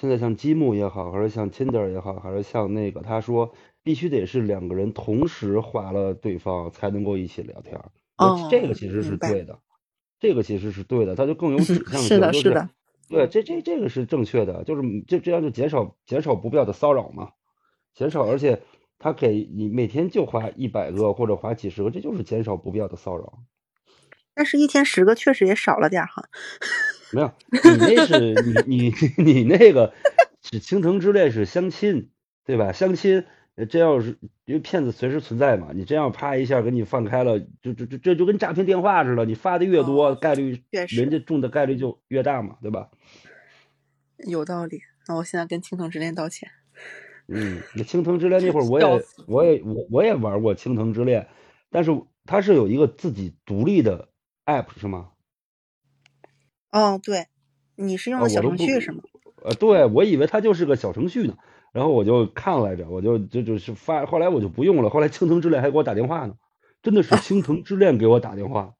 [0.00, 9.58] 现在像积木也好，还是像 Tinder 也好，还是像那个他说必须得是两个人同时划了对方才能够一起聊天儿，我觉得这个哦，其实是，对的，
[10.18, 12.70] 这个其实是对的，他就更有指向性，是的，就是是的，
[13.10, 17.32] 对，这这这个是正确的，就是这这样就减少减少不必要的骚扰嘛，
[17.92, 18.62] 减少，而且
[18.98, 23.40] 他给你每天就划一百个或者划几十个，这就是减少不必要的骚扰。
[24.32, 26.26] 但是一天十个确实也少了点儿哈。
[27.12, 28.34] 没有，你那是
[28.66, 29.92] 你你你那个
[30.42, 32.10] 是倾城之恋是相亲，
[32.44, 32.72] 对吧？
[32.72, 33.24] 相亲，
[33.56, 42.88] 呃这要是因为骗子随时存在嘛，你这样啪一下给你放开了，就就就这就跟诈骗电话似的，你发的越多，哦，概率人家中的概率就越大嘛，对吧？
[44.26, 44.82] 有道理。
[45.08, 46.50] 那我现在跟倾城之恋道歉。
[47.26, 48.86] 嗯，那倾城之恋那会儿 我也
[49.26, 51.28] 我也我我也玩过倾城之恋，
[51.70, 54.08] 但是它是有一个自己独立的
[54.46, 55.10] app 是吗？
[56.72, 57.26] 哦，对，
[57.76, 59.02] 你是用啊，的小程序是吗？
[59.42, 61.34] 呃，对，我以为它就是个小程序呢，
[61.72, 66.34] 然后我就看来着，我就就就是发，后来我就不用了，后来青藤之恋还给我打电话呢，
[66.82, 68.74] 真的是青藤之恋给我打电话，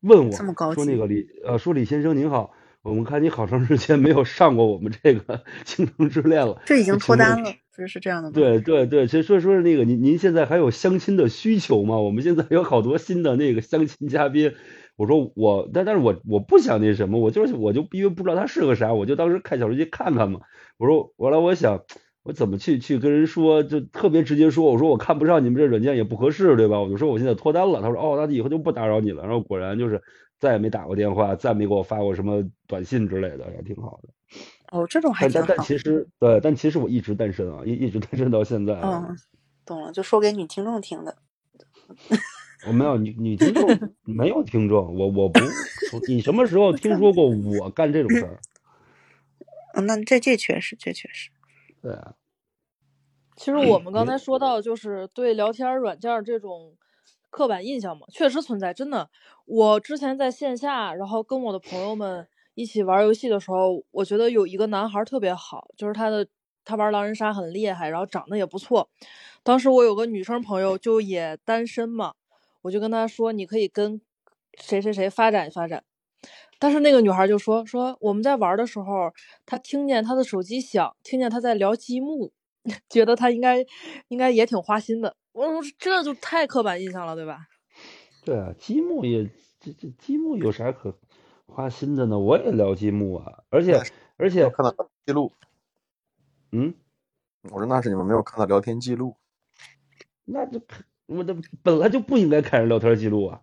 [0.00, 0.72] 问这么我高？
[0.74, 8.32] 说那个李呃说李先生您好，我们看你好长时间没有上过我们这个 青藤之恋了，这已经脱单了，不是是这样的吗？
[8.32, 11.98] 对对对，其实说说是那个您您现在还有相亲的需求吗？
[11.98, 14.54] 我们现在有好多新的那个相亲嘉宾。
[14.96, 20.40] 我说我，但但是我我不想那什么，我就是我就因为不知道他是个啥，我就当时看小说去看看嘛。
[20.78, 21.82] 我说完了，我想
[22.22, 26.80] 我怎么去去跟人说，就特别直接说，我说我看不上你们这软件也不合适，对吧？
[26.80, 27.80] 我就说我现在脱单了。
[27.82, 29.22] 他说哦，那以后就不打扰你了。
[29.22, 30.02] 然后果然就是
[30.38, 34.08] 再也没打过电话，再没给我发过什么短信之类的，也挺好的。
[34.72, 35.66] 哦，这种还但但但。
[35.66, 39.06] 其实对，但其实我一直单身啊，一一直单身到现在啊。
[39.08, 39.16] 嗯，
[39.64, 41.16] 懂了，就说给女听众听的。
[42.66, 43.68] 我没有女女听众，
[44.04, 45.40] 没有听众，我我不，
[46.08, 48.38] 你什么时候听说过我干这种事儿？
[49.74, 51.30] 嗯，那这这确实，这确实。
[51.82, 52.14] 对啊，
[53.36, 56.74] 其实我们刚才说到，就是对聊天软件这种
[57.30, 59.10] 刻板印象嘛，确实存在，真的。
[59.44, 66.26] 我之前在线下，然后跟我的朋友们一起玩游戏的时候，我觉得有一个男孩特别好，就是他的
[66.64, 68.88] 他玩狼人杀很厉害，然后长得也不错。
[69.44, 72.14] 当时我有个女生朋友就也单身嘛，
[72.66, 74.00] 我就跟他说，你可以跟
[74.60, 75.84] 谁谁谁发展发展。
[76.58, 79.12] 但是那个女孩就说说我们在玩的时候，
[79.44, 82.32] 她听见她的手机响，听见她在聊积木，
[82.90, 83.64] 觉得她应该
[84.08, 85.14] 应该也挺花心的。
[85.32, 87.46] 我说这就太刻板印象了，对吧？
[88.24, 90.98] 对啊，积木也这这积木有啥可
[91.46, 92.18] 花心的呢？
[92.18, 93.80] 我也聊积木啊，而且
[94.16, 94.72] 而且看到
[95.04, 95.32] 记录，
[96.50, 96.74] 嗯，
[97.52, 99.14] 我说那是你们没有看到聊天记录。
[100.24, 100.60] 那就
[101.06, 103.40] 我的本来就不应该看人聊天记录啊，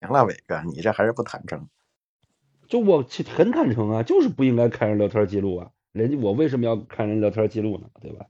[0.00, 1.68] 行了，伟哥，你这还是不坦诚。
[2.68, 7.88] 就我其很坦诚啊，就是不应该看人聊天记录啊，人家我为什么要看人聊天记录呢？
[8.00, 8.26] 对吧？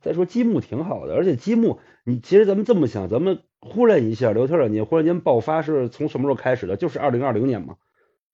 [0.00, 6.76] 再说积木挺好的，而且积木，你其实咱们这么想，咱们忽然一下聊天软件忽然间爆发是从什么时候开始的？
[6.76, 7.74] 就是二零二零年嘛。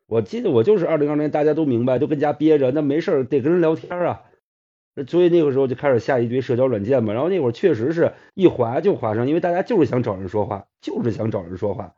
[0.06, 4.24] 我记得我就是二零二零年，大家都明白，都跟家憋着，那没事儿得跟人聊天啊。
[5.06, 7.12] 所以那个时候就开始下一堆社交软件嘛。
[7.12, 11.94] 然后那会儿确实是一滑就滑上，因为大家就是想找人说话，就是想找人说话。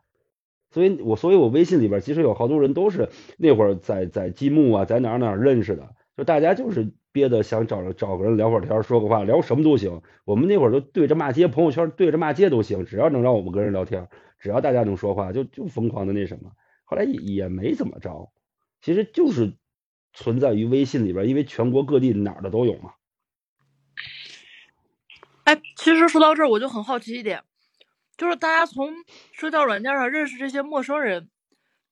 [0.69, 10.01] 所以我所以我微信里边其实有好多人都是那会儿在在积木啊，在哪儿哪儿认识的，就大家就是憋的想找找个人聊会儿天，说个话，聊什么都行。
[10.25, 16.51] 我们那会儿都对着骂街，朋友圈对着骂街都行，只要能让我们跟人聊天，只要大家能说话，就就疯狂的那什么。
[16.83, 18.29] 后来也也没怎么着，
[18.81, 19.53] 其实就是
[20.17, 22.95] 存在于微信里边，因为全国各地哪儿的都有嘛。
[25.43, 27.43] 哎，其实说到这儿，我就很好奇一点，
[28.17, 28.91] 就是大家从
[29.31, 31.29] 社交软件上认识这些陌生人，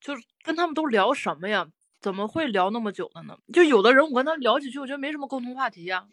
[0.02, 1.68] 就是跟他们都聊什么呀？
[2.02, 3.38] 怎么会聊那么久的呢？
[3.54, 6.08] 就有的人我跟他聊几句，我觉得没什么共同话题呀。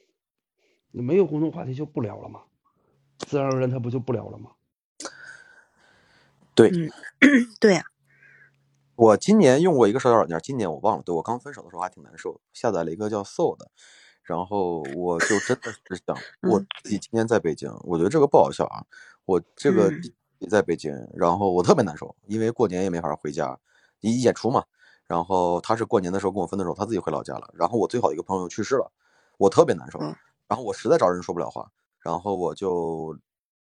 [0.90, 2.42] 没有共同话题就不聊了吗？
[3.16, 4.50] 自然而然他不就不聊了吗？
[6.54, 6.90] 对，嗯，
[7.58, 7.84] 对呀、
[8.96, 13.70] 我今年用过一个社交软件，今年我忘了，对我刚分手的时候还挺难受，下载了一个叫 Soul 的，
[14.22, 16.16] 然后我就真的是想，
[16.50, 16.66] 我嗯。
[16.82, 18.84] 自己今年在北京，我觉得这个不好笑啊，
[19.24, 20.12] 我这个嗯。
[20.40, 23.58] 也在北京，然后我特别难受，因为过年也没法回家，
[24.00, 24.62] 一演出嘛，
[25.06, 28.92] 然后他是过年的时候跟我分的手，他自己回老家了，然后我最好的一个朋友去世了，
[29.38, 30.14] 我特别难受，嗯。
[30.48, 33.16] 然后我实在找人说不了话，然后我就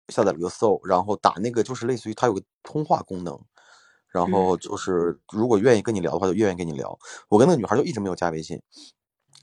[0.09, 3.39] 下载了一个 Soul，然后打那个就是类似于它有个通话功能。
[4.11, 6.99] 然后就是如果愿意跟你聊的话，就愿意跟你聊。
[7.29, 8.61] 我跟那个女孩就一直没有加微信，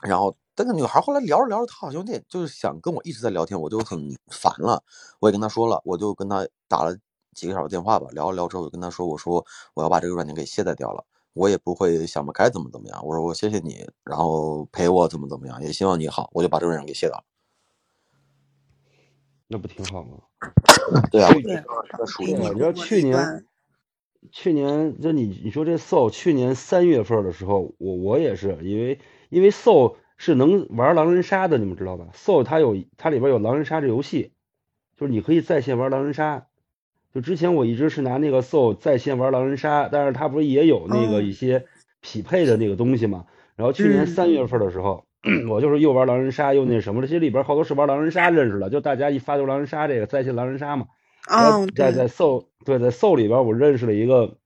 [0.01, 4.84] 然后但那女孩后来聊着聊着，她好像有点就是想跟我一直在聊天，我就很烦了。
[5.19, 6.97] 我也跟她说了，我就跟她打了
[7.34, 13.06] 几个小时电话吧，聊了聊之后，我就跟她说，我说我要把这个软件给卸载掉了，我也不会想不开怎么怎么样。
[13.06, 17.23] 我说我谢谢你，然后陪我怎么怎么样，也希望你好，我就把这个软件给卸掉了。
[19.47, 20.17] 那不挺好吗？
[21.12, 21.63] 对啊，去对
[22.36, 23.45] 你你知道去年
[24.31, 34.31] 去年就你你说这 Soul 去年三月份的时候，我我也是因为因为 Soul 是能玩狼人杀的，你们知道吧？Soul 它有它里边有狼人杀这游戏，
[34.97, 36.47] 就是你可以在线玩狼人杀。
[37.13, 41.65] 就之前我一直是拿那个 Soul 在线玩狼人杀，但是它不是也有那个哦一些
[42.01, 43.25] 匹配的那个东西嘛？
[43.55, 45.05] 然后去年嗯三月份的时候，
[45.49, 50.88] 我就是又玩狼人杀又那什么，这些里边好多是玩狼人杀认识的，就大家一发就狼人杀这个在线狼人杀嘛。
[51.27, 54.38] 哦，在在对，Soul 对在 Soul 里边，我认识了一个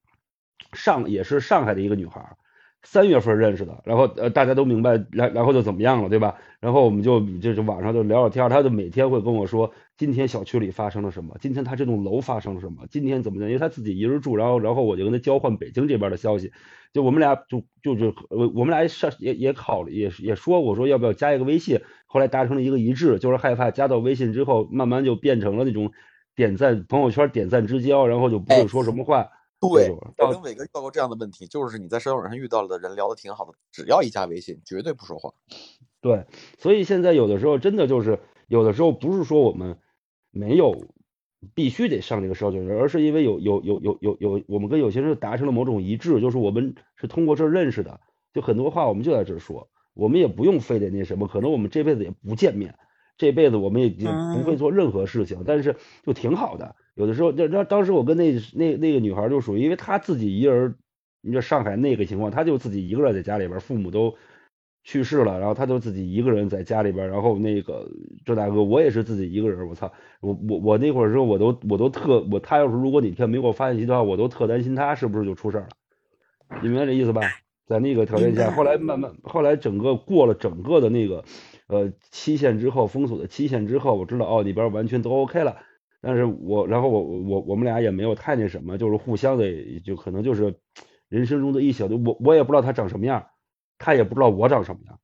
[0.72, 2.36] 上也是上海的一个女孩儿，
[2.82, 6.36] 三月份认识的，然后呃大家都明白，然然后就怎么样了，对吧？
[6.60, 13.48] 然后我们就就是网上就聊聊天儿，她就每天会跟我说今天小区里发生了什么，今天她这栋楼发生了什么，今天怎么样？
[13.48, 16.52] 因为她自己一人住，然后然后我就跟她交换北京这边的消息，
[16.92, 25.92] 就我们俩就就就我我们俩上也也考虑也也说我说要不要加一个微信，后来达成了一个一致，就是害怕加到微信之后，慢慢就变成了那种
[26.40, 29.28] 点赞朋友圈点赞之交，然后就不会说什么话。
[29.60, 35.34] 对我跟伟哥遇到过这样的问题，就是你在社交软件上遇到的人聊的挺好的，只要一加微信，绝对不说话。
[36.00, 36.24] 对，
[36.58, 39.76] 所以现在有的时候真的就是，有的时候不是说我们
[40.30, 40.86] 没有
[41.54, 48.00] 必须得上这个社交软件，而是因为有有有有有有我们跟有些人达成了某种一致，就是我们是通过这儿认识的，
[48.32, 52.78] 就很多话我们就在这儿说，我们也不用非得那什么，可能我们这辈子也不见面，
[53.20, 56.74] 这辈子我们也也不会嗯做任何事情，但是就挺好的。
[56.94, 60.74] 有的时候，那那当时我跟那那那个女孩就属于，因为她自己一人，
[61.20, 64.14] 你说上海那个情况，她就自己一个人在家里边儿，父母都
[64.84, 67.86] 去世了，然后她就自己一个人在家里边儿，然后那个
[68.24, 75.68] 周大哥，我也是自己一个人，我操，我我我那会儿时候我都我都特我她要是如果哪天没给我发信息的话，我都特担心她是不是就出事儿
[76.48, 77.20] 了，你明白这意思吧？
[77.66, 81.22] 在那个条件下，后来慢慢后来整个过了整个的那个
[81.70, 85.56] 呃期限之后，封锁的期限之后，我知道哦里边完全都 OK 了。
[86.02, 90.54] 但是我，然后我我我们俩也没有太那什么，就是互相的，就可能就是
[91.08, 93.26] 人生中的一小的，我我也不知道他长什么样，
[93.78, 94.98] 他也不知道我长什么样，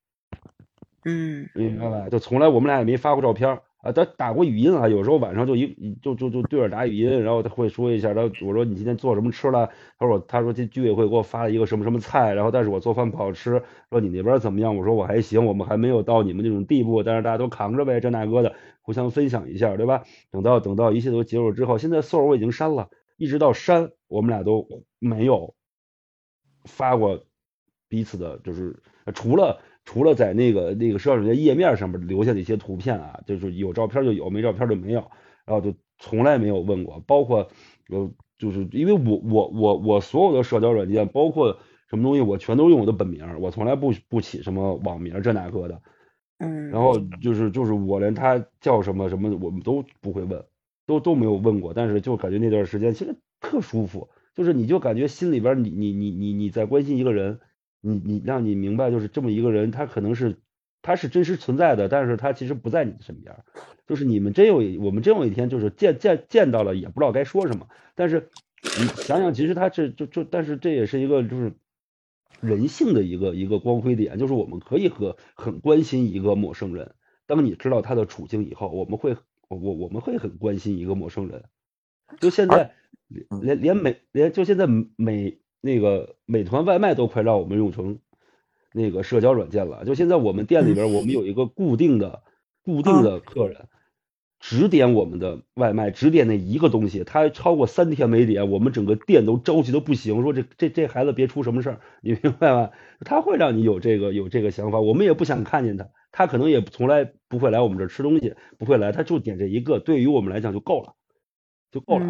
[1.05, 2.09] 嗯明白吧？
[2.09, 9.71] 就从来我们俩也没发过照片儿啊，他打过语音啊，有时候晚上就一就就就对着打语音，然后他会说一下，他我说你今天做什么吃了？
[9.99, 14.77] 他说他说这居委会给我发了一个什么什么菜，然后但是我做饭不好吃，说你那边怎么样？
[14.77, 20.03] 我说我还行，我们还没有到你们那种地步，但是大家都扛着呗，这那个的，互相分享一下，对吧？
[20.33, 24.67] 等到等到一切都结束之后，现在 Soul 我已经删了，一直到删，我们俩都
[24.99, 25.55] 没有
[26.65, 27.25] 发过
[27.89, 28.83] 彼此的，就是
[29.15, 35.11] 除了除了在那个那个社交软件页面上面留下的一些图片啊，就是有照片就有，没照片就没有，
[35.47, 37.49] 然后就从来没有问过，包括
[37.89, 45.81] 呃，就是因为我我我我所有的社交软件，包括什么东西，我全都用我的本名，我从来不不起什么网名这那个的，
[46.39, 50.45] 嗯，然后就是就是我连他叫什么什么我们都不会问，
[50.85, 57.39] 都都没有问过，但是就感觉那段时间其实特舒服，就是你就感觉心里边你你你你你在关心一个人，
[57.87, 60.37] 你你让你明白就是这么一个人，他可能是
[60.83, 63.37] 他是真实存在的，但是他其实不在你的身边，
[63.87, 68.29] 就是你们真有我们真有一天就是见见见到了也不知道该说什么，但是
[68.63, 71.53] 你想想，其实他这就就但是这也是一个就是
[72.41, 76.95] 人性的一个一个光辉点，就是我们可以和很关心一个陌生人，
[77.27, 79.17] 当你知道他的处境以后，我们会。
[79.49, 81.45] 我我我们会很关心一个陌生人，
[82.19, 82.75] 就现在
[83.41, 87.99] 连连美连就现在美那个美团外卖都快让我们用成
[88.73, 89.85] 那个社交软件了。
[89.85, 92.23] 就现在我们店里边，我们有一个固定的
[92.63, 93.69] 固定的客人，
[94.41, 102.71] 只点我们的外卖，只点那一个东西，他超过三天没点，我们整个店都着急的不行，说这这这孩子别出什么事儿，你明白吗？
[103.01, 105.89] 他会让你有这个有这个想法，我们也不想看见他。
[106.13, 110.95] 他可能也从来不会来我们这吃东西，不会来，他就点这一个，对于我们来讲就够了，
[111.71, 112.07] 就够了，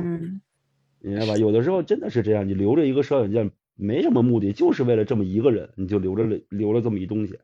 [1.01, 1.37] 明白吧？
[1.37, 7.39] 有的时候真的是这样，你留着一个社交软件没什么目的，就是为了这么一个人，你就留着了留了这么一东西。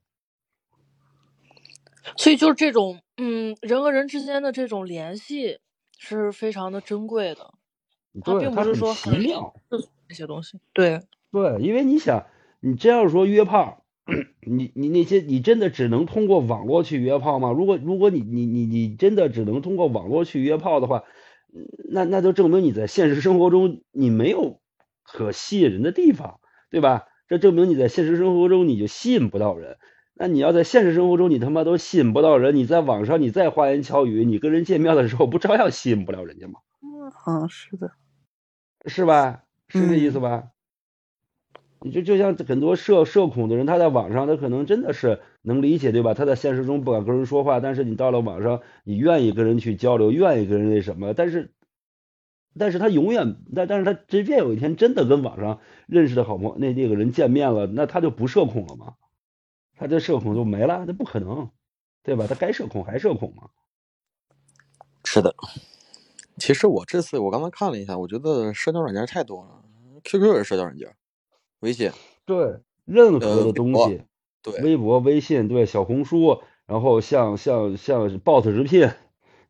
[2.16, 5.58] 所以就是这种，嗯，人和人之间的这种联系
[5.98, 7.54] 是非常的珍贵的，
[8.24, 9.54] 它并不是说很奇妙
[10.08, 10.58] 那些东西。
[10.72, 12.26] 对对，因为你想，
[12.60, 13.78] 你真要说约炮。
[14.44, 17.52] 你你那些你真的只能通过网络去约炮吗？
[17.52, 21.04] 如果如果你你你你真的只能通过网络去约炮的话，
[21.90, 24.60] 那那就证明你在现实生活中你没有
[25.04, 27.04] 可吸引人的地方，对吧？
[27.28, 29.76] 这证明你在现实生活中你就吸引不到人。
[30.14, 36.60] 那你要在现实生活中你他妈都吸引不到人，你在网上你再花言巧语，你跟人见面的时候不照样吸引不了人家吗？
[36.82, 37.92] 嗯，好是的，
[38.86, 39.44] 是吧？
[39.68, 40.48] 是这意思吧？
[41.80, 46.14] 你就就像很多社社恐的人，他在网上他可能真的是能理解，对吧？
[46.14, 51.52] 他在现实中不敢跟人说话，但是你到了网上，你愿意跟人去交流，愿意跟人那什么，但是，
[52.58, 58.94] 但是他永远，但但是他即便有一天真的跟网上认识的好朋友那那个人见面了，那他就不社恐了吗？
[59.76, 60.84] 他这社恐就没了？
[60.86, 61.50] 那不可能，
[62.02, 62.26] 对吧？
[62.28, 63.48] 他该社恐还社恐吗？
[65.04, 65.34] 是的，
[66.38, 69.64] 其实我这次我刚才看了一下，我觉得社交软件太多了
[70.04, 70.94] ，QQ 也是社交软件。
[71.60, 71.90] 微信
[72.24, 74.02] 对任何的东西，
[74.42, 78.90] 对微博、微信对小红书，然后像像像 BOSS 直聘，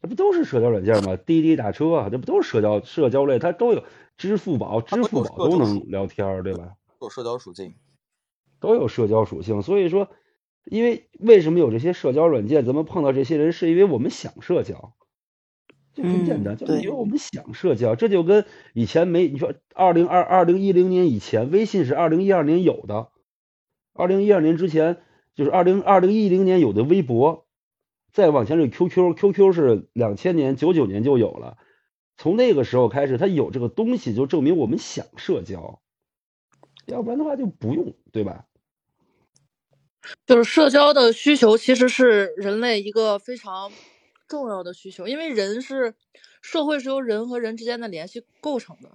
[0.02, 1.16] 这不都是社交软件吗？
[1.24, 3.38] 滴滴打车，这不都是社交社交类？
[3.38, 3.84] 它都有
[4.16, 6.74] 支付宝，支付宝都能聊天，对吧？
[7.00, 7.74] 有社交属性，
[8.60, 9.62] 都有社交属性。
[9.62, 10.08] 所以说，
[10.64, 12.64] 因为为什么有这些社交软件？
[12.64, 14.94] 咱们碰到这些人，是因为我们想社交。
[15.94, 23.08] 就很简单，就是因为我们想社交，这就跟以前没你说，二零二二零一零年以前，微信是二零一二年有的，
[23.92, 25.02] 二零一二年之前
[25.34, 27.46] 就是二零二零一零年有的微博，
[28.12, 31.58] 再往前是 QQ，QQ 是两千年九九年就有了，
[32.16, 35.80] 从那个时候开始，它有这个东西，就证明我们想社交，
[36.86, 38.46] 要不然的话就不用，对吧？
[40.26, 43.70] 就是社交的需求其实是人类一个非常。
[44.28, 45.94] 重要的需求，因为人是
[46.40, 48.90] 社会是由人和人之间的联系构成的，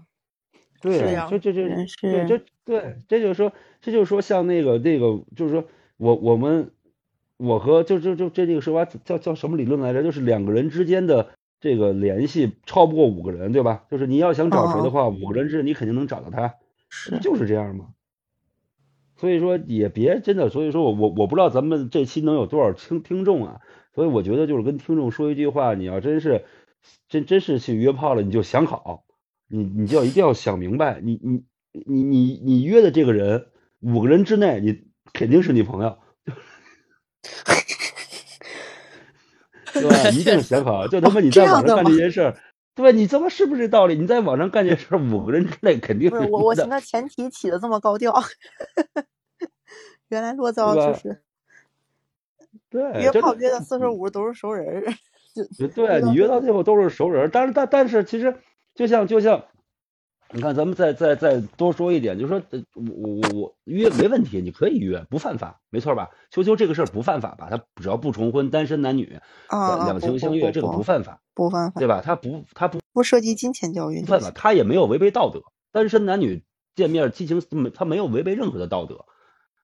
[0.81, 0.97] 对，
[1.29, 1.67] 这这这
[2.01, 5.65] 对这对，这就是说，这就是说，像那个那个，就是说
[5.97, 6.71] 我我们
[7.37, 10.03] 我和就就就这这个说法叫叫什么理论来着？
[10.03, 13.85] 就是两个人之间的这个联系超不过五个人，对吧？
[13.89, 16.55] 就是你要想找谁的话，五个人之内你肯定能找到他，
[16.89, 17.87] 是就是这样嘛。
[19.15, 23.61] 所以说也别真的，所以说我我我不知道咱们这期能有多少听听众啊。
[23.95, 26.45] 所以我觉得就是跟听众说一句话，你要真是
[27.09, 29.05] 真真是去约炮了，你就想好，
[29.47, 33.47] 你你就要一定要想明白，你你你你你约的这个人
[33.79, 34.83] 五个人之内，你
[35.13, 35.97] 肯定是你朋友，
[39.73, 40.09] 对吧？
[40.09, 42.37] 一定想好，就他妈你在网上干这些事儿，
[42.75, 43.95] 对你他妈是不是这道理？
[43.95, 48.13] 你在网上干这事儿，五个人之内肯定是我我现在前提起的这么高调，
[50.09, 51.21] 原来落糟就是。
[52.69, 54.83] 对，约炮约到四十五都是熟人儿，
[55.73, 58.35] 对你约到最后都是熟人，但是但但是其实
[58.77, 59.43] 就像就像，
[60.31, 62.41] 你看咱们再再再多说一点，就是说
[62.75, 66.11] 我我我约没问题，你可以约，不犯法，没错吧？
[66.29, 67.47] 秋秋这个事儿不犯法吧？
[67.49, 72.01] 他只要不重婚，单身男女啊两情相悦，这个不犯法，不犯法，对吧？
[72.05, 76.43] 他不他不不涉及金钱交易，不犯法，他也没有违背道德，单身男女
[76.75, 79.05] 见面激情没他没有违背任何的道德。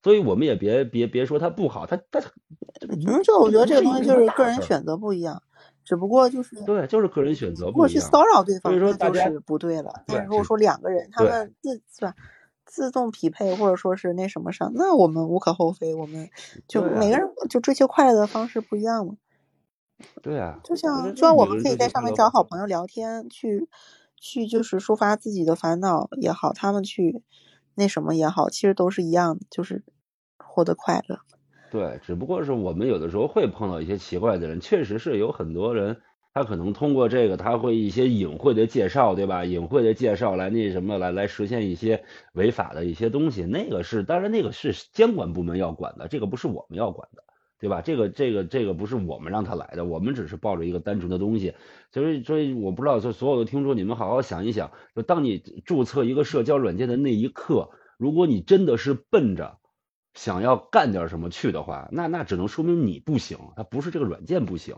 [0.01, 2.19] 所以我们也别别别说他不好，他他
[2.89, 5.41] 嗯，这我觉得这个东西就是个人选择不一样，
[5.83, 7.71] 只不过就是对，就是个人选择。
[7.71, 10.03] 过去骚扰对方，所以说大家不对了。
[10.07, 12.15] 但是如果说两个人他们自是吧，
[12.65, 15.93] 自动匹配或者说是那什么上，那我们无可厚非。
[15.93, 16.29] 我们
[16.67, 19.17] 就每个人就追求快乐的方式不一样嘛。
[20.21, 23.69] 对啊，就像就就像我们可以在上面找好朋友聊天，去
[24.15, 27.21] 去就是抒发自己的烦恼也好，他们去
[27.75, 29.83] 那什么也好，其实都是一样的，就是
[30.37, 31.19] 获得快乐。
[31.73, 35.97] 对，只不过是我们有的时候会碰到一些奇怪的人，确实是有很多人，
[36.31, 39.43] 他可能通过这个，他会一些隐晦的介绍，对吧？
[39.43, 42.03] 隐晦的介绍来那什么来来实现一些
[42.33, 47.23] 违法的一些东西，那个是当然那个是监管部门要管的，这个不是我们要管的，
[47.59, 47.81] 对吧？
[47.81, 51.55] 这个这个这个不是我们让他来的，我们只是抱着一个单纯的东西，
[51.91, 59.57] 所以所以我不知道，就所有的听众，你们好好想一想，就当你注册一个社交软件的那一刻，如果你真的是奔着。
[60.13, 64.75] 想要干点什么去的话，那那只能说明你不行，他不是这个软件不行。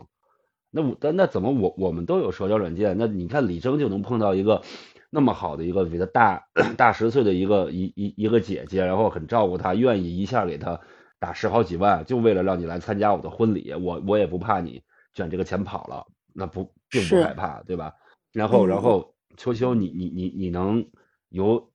[0.70, 2.96] 那我但那怎么我我们都有社交软件？
[2.98, 4.62] 那你看李征就能碰到一个
[5.10, 10.80] 那么好的一个比他大大十岁的一个一一一个姐姐，然后很照顾他，愿意一下给他
[11.18, 13.72] 打十好几万，就为了让你来参加我的婚礼。
[13.74, 14.82] 我我也不怕你
[15.14, 17.94] 卷这个钱跑了，那不并不害怕，对吧？
[18.32, 20.86] 然后然后秋秋，你你你你能
[21.28, 21.70] 由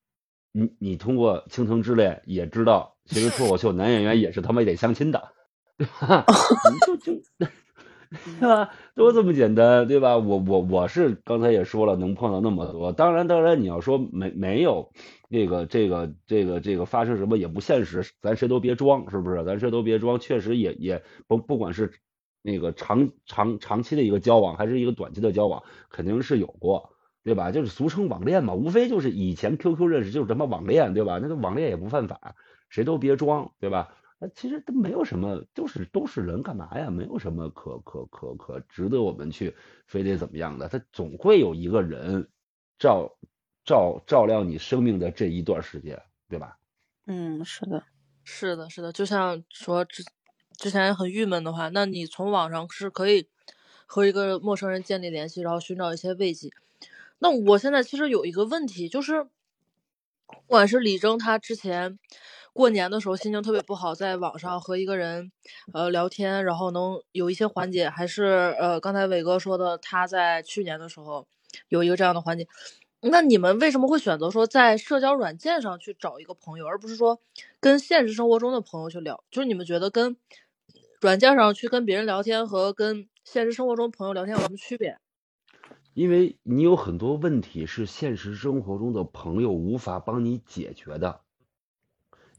[0.52, 2.91] 你你通过倾城之恋也知道。
[3.04, 5.28] 其实脱口秀男演员也是他妈得相亲的，
[5.76, 6.24] 对吧？
[6.86, 7.20] 就就
[8.40, 8.70] 对吧？
[8.94, 10.18] 都这么简单，对吧？
[10.18, 12.92] 我我我是刚才也说了，能碰到那么多。
[12.92, 14.92] 当然当然，你要说没没有
[15.30, 19.42] 这个这个这个这个发生什么也不现实，咱谁都别装，是不是？
[19.44, 21.90] 咱谁都别装，确实也也不不管是
[22.42, 26.90] 那个长长长期的一个交往，还是一个短期的交往，肯定是有过，
[27.24, 27.50] 对吧？
[27.50, 31.18] 就是俗称网恋嘛，无非就是以前 QQ 认识就是什么网恋，对吧？
[31.22, 32.34] 那个网恋也不犯法。
[32.72, 33.94] 谁都别装，对吧？
[34.18, 36.88] 那其实都没有什么，都是都是人，干嘛呀？
[36.88, 39.54] 没有什么可可可可值得我们去
[39.86, 40.68] 非得怎么样的。
[40.68, 42.26] 他总会有一个人
[42.78, 43.18] 照
[43.64, 46.00] 照照亮你生命的这一段时间，
[46.30, 46.56] 对吧？
[47.06, 47.84] 嗯，是的，
[48.24, 48.90] 是的，是的。
[48.92, 50.04] 就像说之
[50.56, 53.28] 之前很郁闷的话，那你从网上是可以
[53.86, 56.48] 和一个陌生人建立联系，然后寻找一些慰藉。
[57.18, 59.30] 那我现在其实有一个问题，就是不
[60.46, 61.98] 管是李征他之前。
[62.52, 65.32] 过年的时候心情特别不好，在网上和一个人，
[65.72, 71.26] 呃聊天，然后能有一些缓解，还是呃刚才伟哥说的，他在去年的时候
[71.68, 72.46] 有一个这样的缓解。
[73.00, 77.20] 那你们为什么会选择说在社交软件上去找一个朋友，而不是说
[77.58, 79.24] 跟现实生活中的朋友去聊？
[79.30, 80.16] 就是你们觉得跟
[81.00, 84.98] 软件上去跟别人聊天和跟现实生活中朋友聊天有什么区别？
[85.94, 91.22] 因为你有很多问题是现实生活中的朋友无法帮你解决的。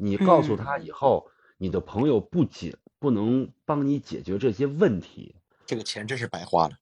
[0.03, 6.77] 你告诉他以后，你的朋友不仅不能帮你解决这些问题，这个钱真是白花了。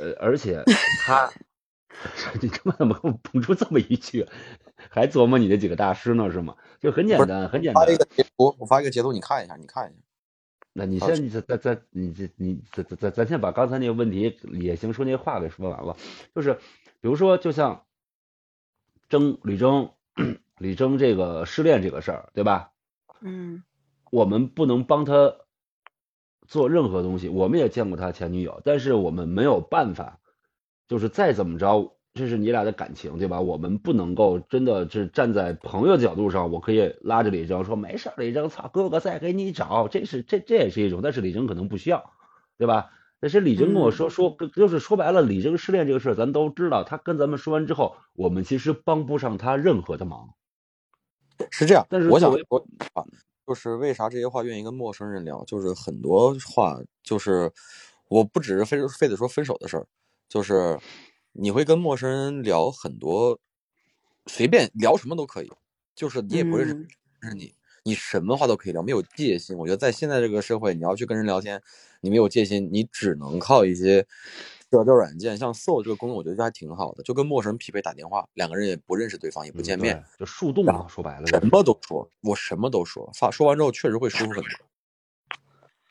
[0.00, 0.64] 呃，而且
[1.04, 1.30] 他
[2.40, 4.26] 你他妈怎么给我蹦出这么一句？
[4.88, 6.56] 还琢磨你那几个大师呢是吗？
[6.80, 7.84] 就很简单，很简单。
[7.84, 10.00] 发一个截图，我发一个截图，你看一下，你看一下。
[10.72, 15.98] 那你先，你再再再，你这你咱咱咱咱先把刚才那个问题也行说那话给说完了。
[16.34, 16.54] 就是
[17.02, 17.84] 比如说，就像
[19.10, 19.92] 征吕征。
[20.58, 22.70] 李征这个失恋这个事儿，对吧？
[23.20, 23.62] 嗯，
[24.10, 25.34] 我们不能帮他
[26.46, 27.28] 做任何东西。
[27.28, 30.18] 我们也见过他前女友，但是我们没有办法，
[30.88, 33.40] 就是再怎么着，这是你俩的感情，对吧？
[33.40, 42.12] 我们不能够真的是站在朋友角度上，我可以拉着李征说没事，李征，操，哥哥再给你找，这是这这也是一种，但是李征可能不需要，
[42.58, 42.90] 对吧？
[43.20, 46.82] 但是李征跟我说说，就是说白了，李征失恋这个事儿，咱都知道。
[46.82, 50.30] 他跟咱们说完之后，我们其实帮不上他任何的忙。
[51.50, 52.58] 是这样，但是我想我
[52.94, 53.04] 啊，
[53.46, 55.44] 就是为啥这些话愿意跟陌生人聊？
[55.44, 57.52] 就是很多话，就是
[58.08, 59.86] 我不只是非非得说分手的事儿，
[60.28, 60.78] 就是
[61.32, 63.38] 你会跟陌生人聊很多，
[64.26, 65.50] 随便聊什么都可以，
[65.94, 66.74] 就是你也不认识，
[67.20, 67.54] 认识你，
[67.84, 69.56] 你什么话都可以聊，没有戒心。
[69.56, 71.62] 我觉得在现在这个社会，你要去跟人聊天，
[72.00, 74.06] 你没有戒心，你只能靠一些。
[74.72, 84.50] 社交软件像 Soul 这个功能，我觉得还挺好的，就跟陌生人匹配打电话，两个人也不认识对方，也不见面，就树洞嘛，说白了，什么都说，我什么都说，发说完之后确实会舒服很多。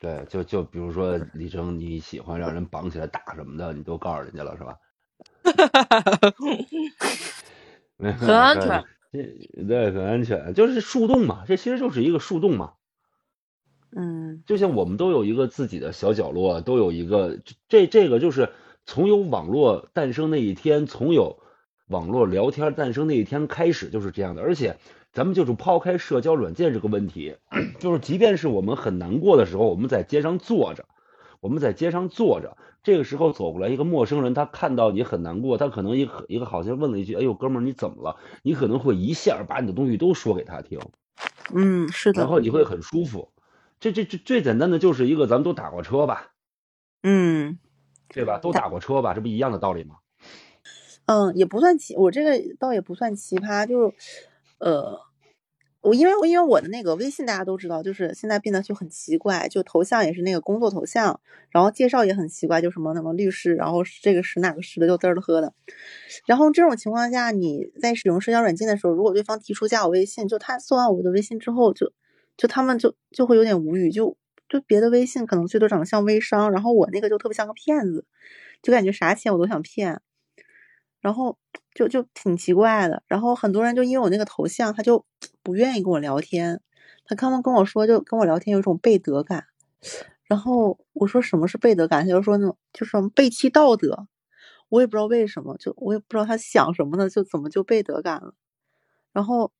[0.00, 4.78] 对，就就比如说李征，你喜欢让人绑起来打什么的，你都告诉人家了，是吧？
[8.18, 8.82] 很安全，
[9.68, 12.72] 对，很安全，就是树洞嘛，这其实就是一个树洞嘛。
[13.96, 17.38] 嗯，就像我们都有一个自己的小角落，都有一个
[17.68, 18.50] 这这个就是。
[18.86, 21.38] 从有网络诞生那一天，从有
[21.86, 24.42] 网络聊天诞生那一天开始就是这样的。
[24.42, 24.78] 而且，
[25.12, 27.36] 咱们就是抛开社交软件这个问题，
[27.78, 30.86] 就是即便是我们很难过的时候，我们在街上坐着，
[31.40, 40.80] 我们在街上坐着，这个时候走过来一个陌生人，他看到你很难过，他可能一个一个好像问了一句：“哎呦，哥们儿，你怎么了？”你可能会一下把你的东西都说给他听，
[41.54, 43.28] 嗯，是的，然后你会很舒服。
[43.80, 46.32] 这这这最简单的就是一个，咱们都打过车吧。
[47.02, 47.58] 嗯
[48.12, 48.38] 对吧？
[48.38, 49.96] 都打过车吧，这不一样的道理吗？
[51.06, 53.94] 嗯，也不算奇，我这个倒也不算奇葩，就
[54.58, 55.00] 呃，
[55.80, 61.20] 我因为因为我的那个微信大家都知道，就是现在变得就很奇怪，就头像也是那个工作头像，
[61.50, 65.54] 然后介绍也很奇怪，就什么什么律师，然后这个是哪个是的，就嘚儿喝的。
[66.26, 71.92] 然后这种情况下，你在使用社交软件的时候，如果对方提出加我微信，就他搜完我的微信之后，就就
[72.40, 74.16] 就他们就就会有点无语，就
[74.48, 78.06] 就别的微信可能最多长得像微商，然后我那个就特别像个骗子，
[78.62, 80.00] 就感觉啥钱我都想骗。
[81.02, 81.36] 然后
[81.74, 85.04] 就就挺奇怪的，然后很多人就因为我那个头像，他就
[85.42, 86.62] 不愿意跟我聊天。
[87.04, 89.44] 他刚刚跟我说，就跟我聊天有一种背德感。
[90.24, 94.06] 然后我说什么是背德感，他就说那种就是背弃道德。
[94.70, 98.32] 我也不知道为什么，就我也不知道他想什么呢，就怎么就背德感了。
[99.12, 99.52] 然后。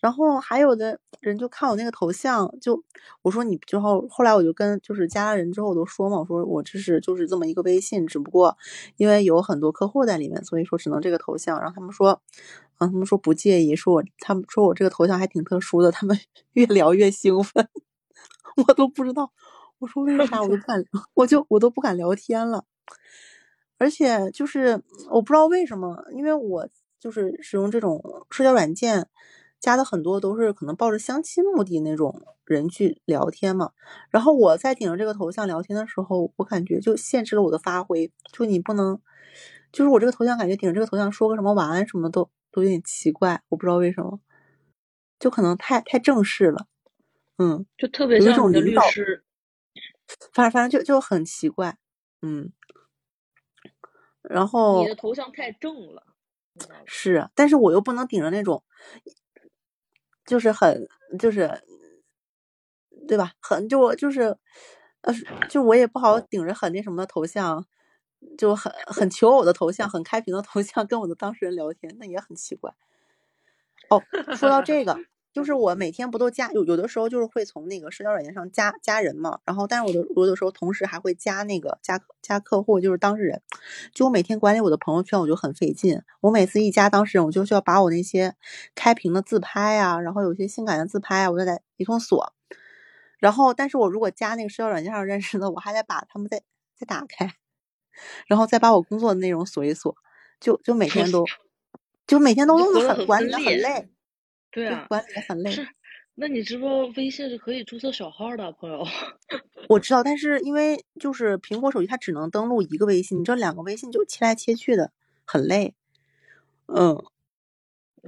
[0.00, 2.82] 然后还有的人就看我那个头像，就
[3.22, 8.56] 我说你之后，后来我就跟就是加了人之后我都说嘛，我说我这是就是这么一个微信，只不过
[8.96, 11.58] 因为有很多客户在里面，所以说只能这个头像。
[11.60, 12.10] 然后他们说，
[12.78, 16.16] 啊，他们说不介意，说我他们说我这个头像还挺特殊的，他们
[16.54, 17.68] 越聊越兴奋，
[18.68, 19.32] 我都不知道，
[19.80, 20.84] 我说为啥我都不敢，
[21.14, 22.64] 我就我都不敢聊天了，
[23.78, 24.80] 而且就是
[25.10, 26.68] 我不知道为什么，因为我
[27.00, 29.08] 就是使用这种社交软件。
[29.60, 33.72] 加的很多都是可能抱着相亲目的那种人去聊天嘛，
[34.10, 39.00] 然后我在顶着这个头像聊天的时候，我感觉就限制了我的发挥，就你不能，
[39.72, 44.20] 就是我这个头像感觉顶着这个头像说个什么晚安什么都都有点奇怪，我不知道为什么，
[45.18, 46.66] 就可能太太正式了，
[47.38, 49.24] 嗯，就特别像你的律师，
[50.32, 51.76] 反正反正就就很奇怪，
[52.22, 52.52] 嗯，
[54.22, 56.04] 然后你的头像太正了，
[56.86, 58.62] 是，但是我又不能顶着那种。
[60.28, 60.86] 就是很，
[61.18, 61.50] 就是，
[63.08, 63.32] 对吧？
[63.40, 64.36] 很就我就是，
[65.00, 65.14] 呃，
[65.48, 67.64] 就我也不好顶着很那什么的头像，
[68.36, 72.74] 就很很求偶的头像，很开屏的头像跟我的当事人聊天，那也很奇怪。
[73.88, 74.02] 哦，
[74.36, 74.98] 说到这个。
[75.38, 83.40] 就是我每天不都加有有的时候就是会从那个社交软件上加加人嘛，然后但是我的我有的时候同时还会加那个加加客户，就是当事人。
[83.94, 86.02] 就我每天管理我的朋友圈，我就很费劲。
[86.22, 88.34] 我每次一加当事人，我就需要把我那些
[88.74, 92.32] 开屏的自拍啊，然后有些性感的自拍啊，我再得一通锁。
[93.20, 96.42] 然后，但是我如果加那个社交软件上认识的，我还得把他们再
[96.76, 97.34] 再打开，
[98.26, 99.94] 然后再把我工作的内容锁一锁，
[100.40, 101.24] 就就每天都
[102.06, 103.88] 就每天都弄得很管理的很累。
[104.50, 105.50] 对啊，管理很累。
[105.50, 105.66] 是，
[106.14, 108.84] 那你知不知道微信是可以注册小号的，朋友。
[109.68, 114.92] 我知道，但是因为就是苹果手机它只能登录一个微信，你这两个微信就切来切去的，
[115.24, 115.74] 很累。
[116.66, 117.02] 嗯，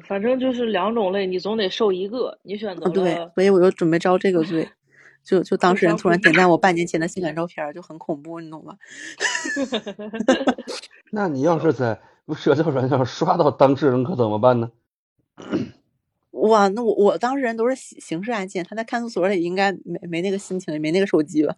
[0.06, 2.38] 反正就是两种累，你总得受一个。
[2.42, 4.68] 你选择对，所以我就准备招这个罪。
[5.22, 8.78] 就就当事人突然点赞我半年前的性感照片，就很恐怖，你懂吗？
[11.12, 12.00] 那你要是在
[12.34, 14.70] 社交软件上刷到当事人，可怎么办呢？
[16.48, 21.54] 哇，那我我当事人都是刑刑事案件，他在看守所里应该没没那个心情，也没那个手机吧？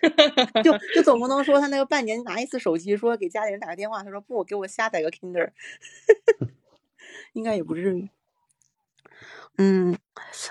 [0.64, 5.50] 就就总不能说他那个半年拿一次手机，说给家里人打个电话，他说不，给我下载个 Kinder，
[7.34, 8.08] 应该也不至于。
[9.58, 9.98] 嗯，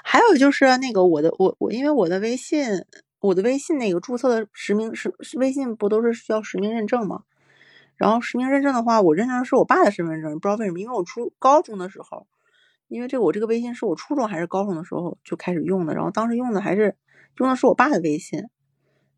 [0.04, 2.86] 还有就是那个我的我我因为我的微信
[3.22, 7.24] 我的微信那个注册的实名是微信不都是需要实名认证吗？
[7.96, 12.28] 然后实名认证的话，我认证的是我爸的身份证，不知道为什么，因为我初高中的时候。
[12.90, 16.98] 因为这，我这个微信是我初中还是高中的时候就开始用的，然后当时用的还是
[17.38, 18.50] 用的是我爸的微信，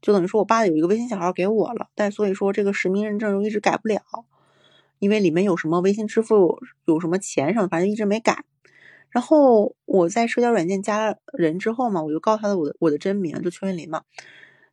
[0.02, 4.02] 就等于说我爸有一个微信小号给我了，但所以说这个实名认证又一直改不了，
[5.00, 8.44] 因为里面有什么微信支付有什么钱什么，反正一直没改。
[9.10, 14.04] 然后我在社交软件加了人之后嘛，我就告诉他的我的我的真名就邱云林嘛，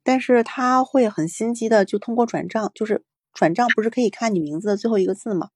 [0.02, 5.50] 但是他会很心机的，就通过转账，就是转账不是可以看你名字的最后一个字吗？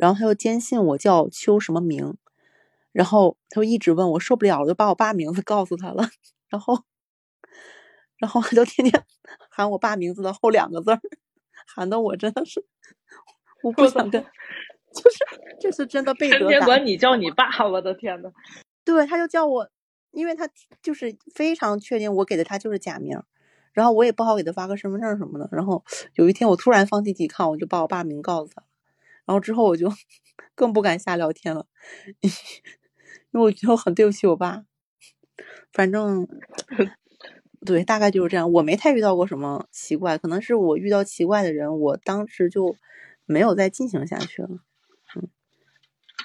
[0.00, 2.16] 然后他又坚信我叫邱什么名，
[2.90, 6.08] 然后他就一直问我，受不了了，就把我爸名字告诉他了。
[6.48, 6.84] 然后，
[8.16, 9.04] 然后他就天天
[9.50, 11.00] 喊我爸名字的后两个字儿，
[11.66, 12.64] 喊的我真的是
[13.62, 14.24] 我不想跟，
[14.94, 15.18] 就是
[15.60, 18.32] 这是真的被天天管你叫你爸，我的天呐。
[18.82, 19.68] 对，他就叫我，
[20.12, 20.48] 因为他
[20.82, 23.22] 就是非常确定我给的他就是假名，
[23.74, 25.46] 然后我也不好给他发个身份证什么的。
[25.52, 25.84] 然后
[26.14, 28.62] 有一天我突然放弃抵抗，我就把我爸名告诉他。
[29.30, 29.88] 然后之后我就
[30.56, 31.64] 更不敢瞎聊天了，
[32.20, 34.64] 因为我觉得我很对不起我爸。
[35.72, 36.26] 反正
[37.64, 38.50] 对，大概就是这样。
[38.50, 42.74] 我没太遇到过什么奇怪，可能是我遇到奇怪的人，我当时就
[43.24, 44.48] 没有再进行下去了。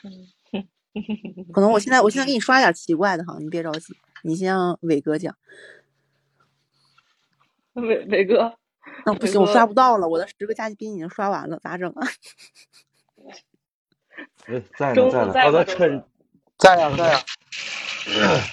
[0.03, 0.67] 嗯，
[1.53, 3.93] 可能我现在我现在给你刷点奇怪的哈，你别着急，
[4.23, 5.37] 你先让伟哥讲。
[7.73, 8.57] 伟伟哥，
[9.05, 12.07] 那不行，我刷不到了，我的十个加宾已经刷完了，咋整啊？
[14.47, 16.03] 哎，在呢中在呢，在吗刚才趁
[16.57, 17.19] 在呀在呀。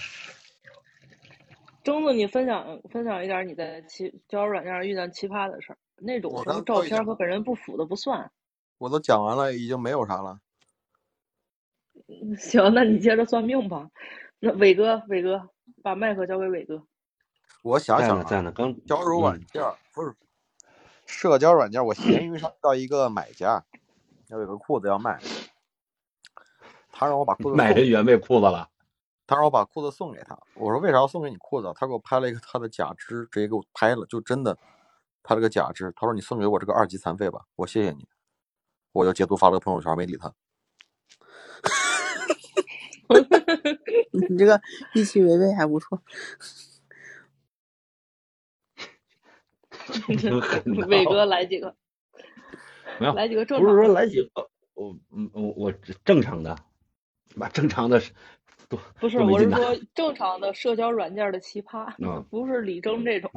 [1.85, 8.31] 中子，你分享分享一点你在奇交友软件上遇见奇葩的事儿，那种我什么照刚都已经片和本人不符的不算。
[8.79, 10.39] 我都讲完了，已经没有啥了。
[12.39, 13.89] 行，那你接着算命吧。
[14.39, 15.49] 那伟哥，伟哥，
[15.83, 16.83] 把麦克交给伟哥。
[17.63, 20.15] 我想想啊，在呢在呢，刚交友软嗯件儿不是
[21.07, 23.65] 社交软件儿，我闲鱼上遇到一个买家，
[24.29, 25.21] 要有个裤子要卖，
[27.03, 28.69] 他让我把裤子买这原味裤子了。
[29.27, 31.73] 他让我把裤子送给他，我说为啥要送给你裤子？
[31.75, 34.57] 他给我拍了一个他的假肢，直接给我拍了，就真的
[35.23, 35.93] 他这个假肢。
[35.97, 38.07] 他说你送给我这个二级残废吧，我谢谢你。
[38.93, 40.33] 我就截图发了个朋友圈，没理他。
[44.29, 44.61] 你这个
[44.95, 46.03] 预期违背还不错。
[50.17, 51.75] 挺狠的伟哥来几个，
[53.01, 53.75] 没有，来几个正不是。
[53.77, 55.73] 说来几个，我嗯我我
[56.05, 56.57] 正常的，
[57.37, 58.01] 把正常的
[58.68, 59.18] 多不是。
[59.18, 63.30] 我是说正常的社交软件的奇葩，嗯不是李征这种。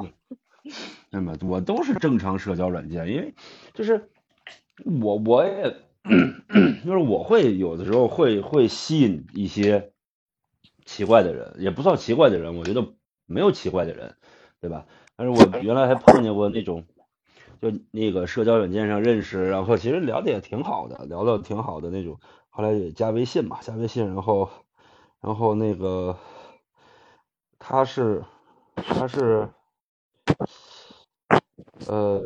[1.10, 3.34] 那么我都是正常社交软件，因为
[3.72, 4.10] 就是
[4.84, 5.76] 我我也
[6.84, 9.92] 就是我会有的时候会会吸引一些
[10.84, 12.94] 奇怪的人，也不算奇怪的人，我觉得
[13.26, 14.16] 没有奇怪的人，
[14.60, 14.86] 对吧？
[15.16, 16.84] 但是我原来还碰见过那种，
[17.62, 22.18] 就那个社交软件上认识，然后其实聊的也挺好的，聊的挺好的那种，
[22.56, 24.48] 后来也加微信嘛，加微信，然后
[25.20, 26.16] 然后那个
[27.58, 28.24] 他是
[28.74, 29.46] 他是。
[31.86, 32.22] 呃，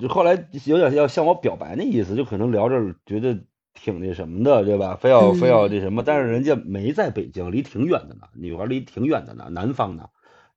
[0.00, 3.38] 就后来有点要向我表白那意思，就可能聊着觉得
[3.74, 4.96] 挺那什么的，对吧？
[4.96, 10.08] 非要非要这什么，但是人家没在北京，离挺远的呢，女孩离挺远的呢，南方呢，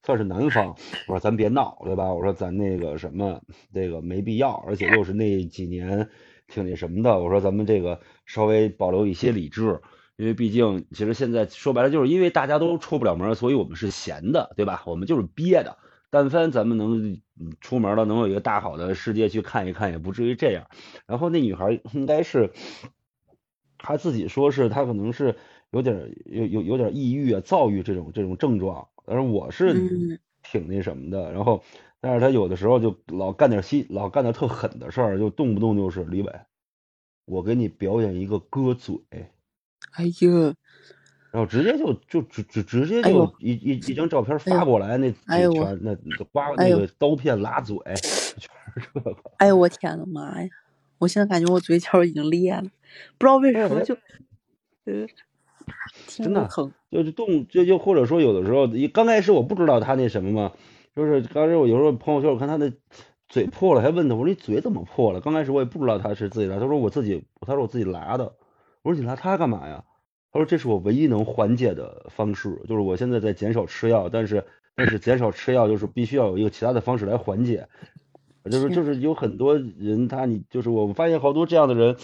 [0.03, 0.75] 算是南方。
[1.07, 2.13] 我说咱别闹，对吧？
[2.13, 3.41] 我说咱那个什么，
[3.73, 6.09] 这个没必要，而且又是那几年
[6.47, 7.19] 挺那什么的。
[7.19, 9.81] 我说咱们这个稍微保留一些理智，
[10.17, 14.83] 因为毕竟其实现在说白了，就是因为大家都出不了门，所以我们是闲的，对吧？
[14.85, 15.77] 我们就是憋的。
[16.11, 17.19] 但凡咱们能
[17.59, 20.67] 出门了，能有一个大好的世界去看一看，也不至于这样。
[21.07, 22.51] 然后那女孩应该是，
[23.77, 25.35] 她自己说是她可能是
[25.71, 31.33] 有点有有有点抑郁啊、躁郁这种这种症状，但是我是嗯挺那什么的。
[31.33, 31.61] 然后，
[32.01, 36.31] 但是他有的时候就老干点西，老干点特狠的事儿，就动不动就是李伟，
[37.25, 38.95] 我给你表演一个割嘴。
[39.91, 40.53] 哎呦，
[41.31, 45.95] 然后直接就就直直直接哎呦就一一一张照片哎呦发过来，那哎呦全那
[46.31, 49.15] 刮哎呦那个刀片拉嘴， 全是这个。
[49.37, 50.49] 哎呦我天呐妈呀！
[50.97, 52.61] 我现在感觉我嘴角已经裂了，
[53.17, 53.95] 不知道为什么就，
[54.85, 55.05] 呃，
[56.07, 56.71] 听真的疼。
[56.89, 60.53] 就是动就就或者说有的时候，一刚开始我不知道他那什么嘛，
[60.95, 62.71] 就是刚才我有时候朋友圈我看他的
[63.27, 65.19] 嘴破了，还问他我说你嘴怎么破了？
[65.19, 68.35] 刚开始我也不知道他是自己拉，他说我自己，他说我自己拉的，
[68.81, 69.83] 我说你拉它干嘛呀？
[70.31, 77.67] 他说这是我唯一能缓解的方式，就是我现在在减少吃药，但是但是减少吃药就是必须要有一个其他的方式来缓解，
[78.49, 81.97] 就是就是有很多人他你就是我发现好多这样的人，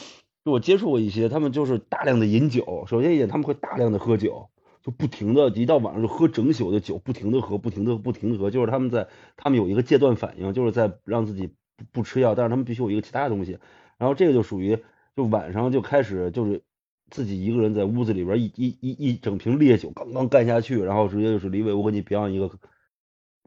[0.46, 4.50] 我接触过一些，他们就是大量的饮酒，首先一点他们会大量的喝酒，
[4.84, 9.08] 就不停的，一到晚上就喝整宿的酒，不停的喝，不停的不停的喝，就是他们在
[9.38, 13.60] 他们有一个戒断反应，就是在让自己不不吃药，但是他们必须有一个其他的东西，
[14.00, 14.80] 然后这个就属于
[15.16, 16.64] 就晚上就开始就是
[17.12, 22.50] 自己一个人在屋子里边一一一一整瓶烈酒刚刚干下去，然后直接就是李伟，我给你表演一个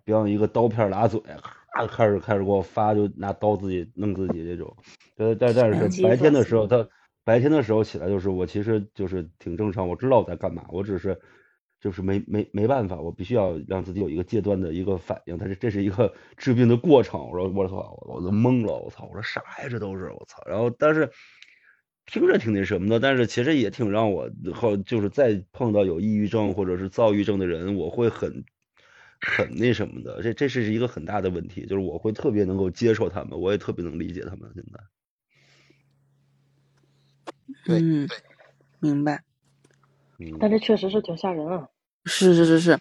[0.05, 1.20] 表演一个刀片拉嘴，
[1.72, 4.76] 咔开始开始给我发，就拿刀自己弄自己这种，
[5.16, 6.89] 呃，但但是白天的时候他。
[7.25, 11.18] 白天的时候起来就是我其实就是挺正常，我知道我在干嘛，我只是
[11.81, 17.20] 就是没没没办法，我必须要让自己有一个戒断的一个反应，它是这是一个 治病的过程。
[17.31, 19.68] 我说我操，我都懵了，我操，我说啥呀？
[19.70, 20.43] 这都是我操。
[20.47, 21.11] 然后但是
[22.07, 28.45] 听着挺那什么的，但是其实也挺让我后就是再碰到有抑郁症或者是躁郁症的人，我会很
[29.20, 30.20] 很那什么的。
[30.22, 34.79] 这这是一个很大的问题，就是我会特别能够接受他们，我也特别能理解他们现在。
[37.64, 38.09] 对嗯，
[38.80, 39.22] 明白。
[40.18, 41.68] 嗯，但这确实是挺吓人啊。
[42.07, 42.78] 是是是是，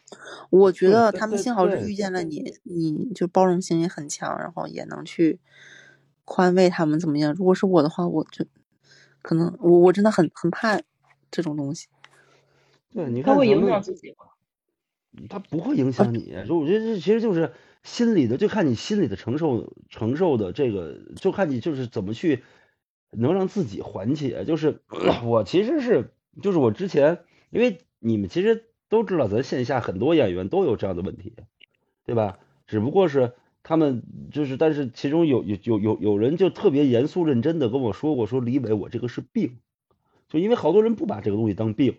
[0.50, 5.40] 我觉得他们幸好是遇见了你，你就包容性也很强，然后也能去
[6.26, 7.34] 宽慰他们怎么样。
[7.34, 8.46] 如果是我的话，我就
[9.22, 10.78] 可能我我真的很很怕
[11.32, 11.88] 这种东西。
[12.92, 14.26] 对，你看，他会影响自己吗？
[15.30, 17.54] 他不会影响你，就我觉得这其实就是
[17.84, 22.44] 心理的，就看你心理的承受承受的这个，就看你就是怎么去
[23.16, 24.46] 能让自己缓解。
[24.46, 24.82] 就是
[25.26, 26.12] 我其实是，
[26.42, 31.34] 就是我之前，因为你们其实都知道，咱线下很多演员都有这样的问题，
[32.06, 32.40] 对吧？
[32.68, 39.60] 只不过是他们就是，但是其中有有有有有人就特别严肃认真的跟我说过，说李伟，我这个是病，
[40.30, 41.98] 就因为好多人不把这个东西当病。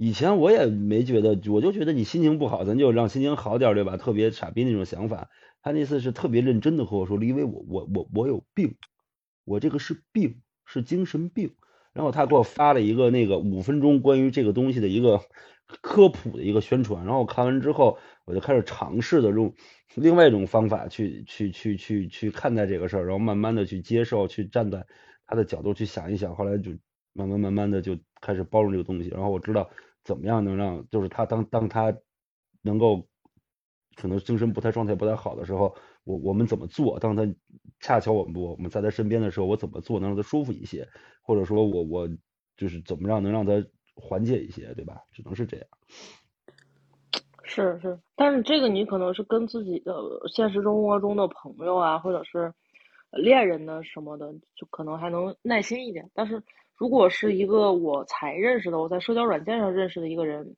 [0.00, 3.96] 以前我也没觉得，我就觉得你心情不好，咱就让心情好点，对吧？
[3.96, 5.28] 特别傻逼那种想法。
[5.60, 8.76] 他那次是特别认真的和我说，李伟，我我我我有病，
[9.48, 11.54] 我这个是病，是精神病。
[11.92, 15.20] 然后他给我发了一个那个五分钟关于这个东西的一个
[15.80, 17.04] 科普的一个宣传。
[17.04, 19.52] 然后我看完之后，我就开始尝试的用
[19.94, 24.86] 另外一种方法去去去去去看待这个事儿，然后慢慢的去接受，去站在
[25.26, 26.36] 他的角度去想一想。
[26.36, 26.70] 后来就
[27.12, 29.08] 慢慢慢慢的就开始包容这个东西。
[29.08, 29.68] 然后我知道。
[30.04, 31.94] 怎么样能让就是他当当他
[32.62, 33.06] 能够
[33.94, 36.98] 可能精神不太状态不太好的时候，我我们怎么做？
[36.98, 37.26] 当他
[37.80, 40.88] 恰巧我们我们在他身边的时候，我怎么做能让他舒服一些？
[41.22, 42.08] 或者说我我
[42.56, 43.52] 就是怎么样能让他
[43.94, 45.02] 缓解一些，对吧？
[45.12, 45.66] 只能是这样。
[47.42, 49.94] 是是，但是这个你可能是跟自己的
[50.32, 52.52] 现实生活中的朋友啊，或者是
[53.10, 56.42] 恋人呢什么的，就可能还能耐心一点，但是。
[56.80, 60.54] 如果是一个我才认识的，我在社交软件上认识的一个人，然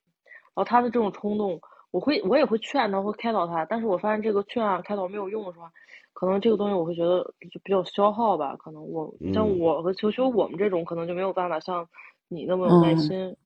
[0.56, 1.58] 后他的这种冲动，
[1.90, 3.64] 我会我也会劝他，会开导他。
[3.64, 5.66] 但是我发现这个劝啊开导没有用的时候，
[6.12, 7.22] 可能这个东西我会觉得
[7.52, 8.56] 就比较消耗吧。
[8.56, 11.88] 可能我像我和球球我们这种，可能就没有办法像
[12.28, 13.36] 你那么有耐心，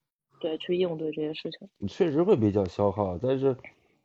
[0.41, 1.69] 对，去应对这些事情。
[1.89, 3.57] 确实会比较消耗，但是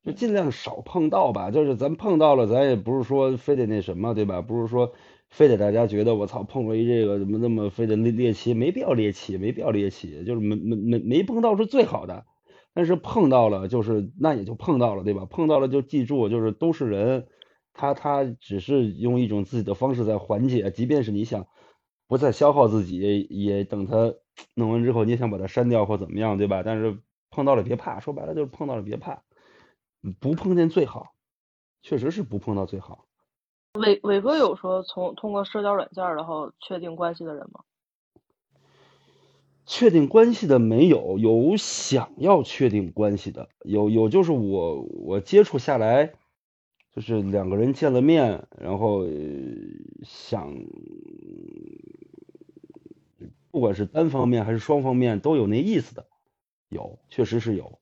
[0.03, 1.51] 就尽量少碰到吧。
[1.51, 4.41] 就是咱碰到了，咱也不是说非得那什么，对吧？
[4.41, 4.91] 不是说。
[5.31, 12.25] 非得大家觉得我操碰着一这个怎么那么非得猎猎奇，没必要猎奇，没必要猎奇，就是没没没没碰到是最好的，
[12.73, 15.25] 但是碰到了就是那也就碰到了，对吧？
[15.25, 17.27] 碰到了就记住，就是都是人，
[17.73, 21.47] 他他只是用一种自己的方式在缓解，即便是你想
[22.07, 24.13] 不再消耗自己，也等他
[24.55, 26.63] 弄完之后，你也想把它删掉或怎么样，对吧？
[26.63, 26.99] 但是
[27.29, 29.23] 碰到了别怕，说白了就是碰到了别怕，
[30.19, 31.13] 不碰见最好，
[31.81, 33.05] 确实是不碰到最好。
[33.79, 37.61] 伟伟哥有说从通过社交软件然后确定关系的人吗？
[39.71, 46.11] 确定关系的没有，有想要确定关系的，有有就是我我接触下来，
[46.91, 49.05] 就是两个人见了面，然后
[50.01, 50.55] 想，
[53.51, 56.07] 不管是单方面还是双方面都有那意思的，
[56.69, 57.77] 有确实是有。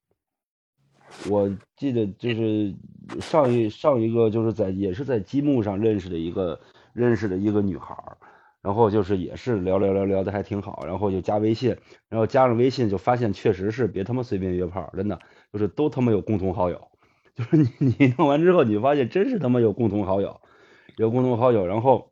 [1.30, 2.76] 我记得就是
[3.22, 6.60] 上一上一个就是在也是在积木上认识的一个
[6.92, 8.18] 认识的一个女孩儿，
[8.68, 11.78] 然后就是也是聊聊聊聊的还挺好，然后就加微信，
[12.10, 15.18] 然后加上微信就发现确实是别他妈随便约炮，真的
[15.54, 16.90] 就是都他妈有共同好友，
[17.34, 20.42] 就是你你弄完之后你发现真是他妈有共同好友，
[20.98, 22.12] 有共同好友，然后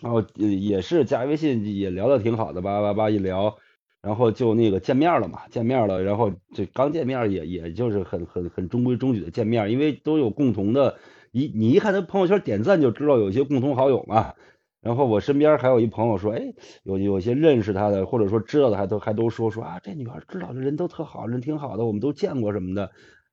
[0.00, 3.58] 然后也是加微信也聊的挺好的，叭叭叭一聊。
[4.00, 10.96] 然后就那个见面了嘛，见面了，然后这刚见面也也就是很很很中规中矩的见面，因为都有共同的，
[11.32, 14.32] 一你一看他朋友圈点赞就知道有一些共同好友嘛。
[14.80, 16.54] 然后我身边还有一朋友说，哎，
[16.84, 22.90] 有有些认识他的或者说知道的还都还都说说啊，这女孩知道的人都特好，人挺好的，我们都见过什么的。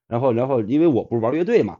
[0.07, 1.79] 然后然后因为我不是玩乐队嘛。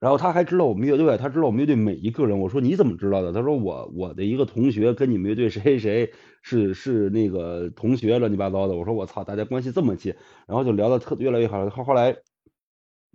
[0.00, 2.38] 然后他还知道我们乐队，他知道我们乐队每一个人。
[2.38, 3.32] 我说你怎么知道的？
[3.32, 6.12] 他说我我的一个同学跟你们乐队谁谁谁
[6.42, 8.74] 是是那个同学，乱七八糟的。
[8.74, 10.14] 我说我操，大家关系这么近，
[10.46, 11.70] 然后就聊的特越来越好。
[11.70, 12.18] 后后来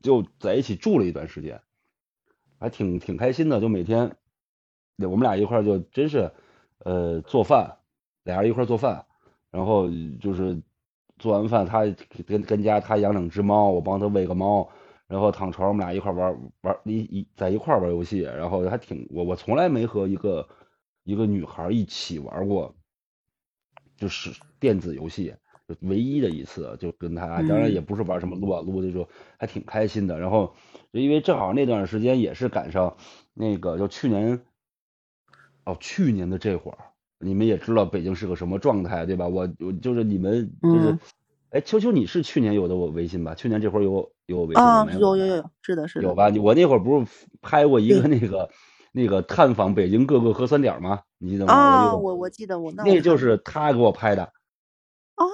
[0.01, 1.61] 就在一起住了一段时间，
[2.59, 3.61] 还挺挺开心的。
[3.61, 4.15] 就每天
[5.07, 6.31] 我们俩一块就真是
[6.79, 7.77] 呃做饭，
[8.23, 9.05] 俩人一块做饭，
[9.51, 9.89] 然后
[10.19, 10.61] 就是
[11.17, 11.81] 做完饭他
[12.25, 14.69] 跟跟家他养两只猫，我帮他喂个猫。
[15.07, 20.47] 然后躺床，我们俩一块玩玩一一在一块玩游戏，然后还挺我我从来没和一个
[21.03, 22.75] 一个女孩一起玩过，
[23.97, 24.29] 就是
[24.59, 25.33] 电子游戏，
[25.67, 30.19] 就唯一的一次，就跟她，当然也不是玩什么撸啊撸，就说还挺开心的。
[30.19, 30.53] 然后
[30.91, 32.95] 因为正好那段时间也是赶上
[33.33, 34.39] 那个就去年，
[35.69, 36.77] 哦去年的这会儿，
[37.19, 39.27] 你们也知道北京是个什么状态，对吧？
[39.27, 40.97] 我我就是你们就是。
[41.51, 43.33] 哎，秋秋，你是去年有的我微信吧？
[43.33, 44.87] 去年这会儿有有我微信啊？
[44.93, 46.07] 有有有有，是的，是的。
[46.07, 46.31] 有吧？
[46.39, 47.07] 我那会儿不是
[47.41, 48.51] 拍过一个那个
[48.91, 50.99] 那个探访北京各个核酸点吗？
[51.17, 51.53] 你记得吗？
[51.53, 54.31] 啊，我我记得我那那就是他给我拍的。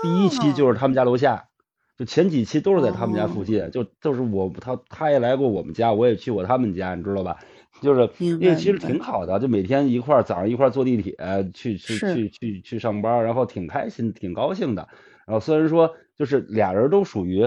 [0.01, 1.49] 第一期就是他们家楼下，
[1.97, 7.39] 就前几期都是在他们家附近，就就是我他他也来过我们家，我也去过他们家，你知道吧？
[7.85, 8.09] 就是
[8.41, 11.15] 那其实挺好的，就每天一块早上一块坐地铁
[11.53, 14.89] 去去去去去上班，然后挺开心，挺高兴的。
[15.25, 15.95] 然后虽然说。
[16.17, 17.45] 就是俩人都属于，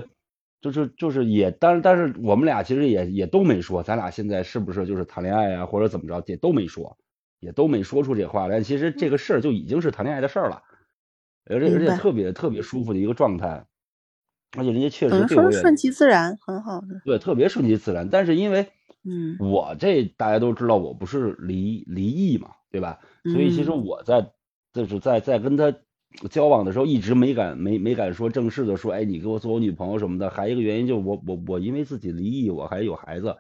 [0.61, 6.99] 就是就是也，但是但是我们俩其实也也都没说，咱俩现在是不是就是谈恋爱啊，或者怎么着，也都没说，
[7.41, 8.61] 也都没说出这话来。
[8.61, 10.63] 其实这个事儿就已经是谈恋爱的事儿了，
[11.47, 13.65] 而且而且特别特别舒服的一个状态。
[14.57, 17.01] 而且人家确实对我也说顺其自然，很好的。
[17.05, 18.09] 对特别顺其自然。
[18.09, 18.67] 但是因为
[19.05, 22.99] 嗯我这大家都知道，我不是离离异嘛，对吧？
[23.25, 24.33] 所以其实嗯我在
[24.73, 25.75] 就是在在跟他
[26.31, 30.31] 交往的时候，一直没敢没没敢说正式的说，哎，你给我做我女朋友什么的。
[30.31, 33.37] 还一个原因就是我我我因为自己离异，我还有孩子，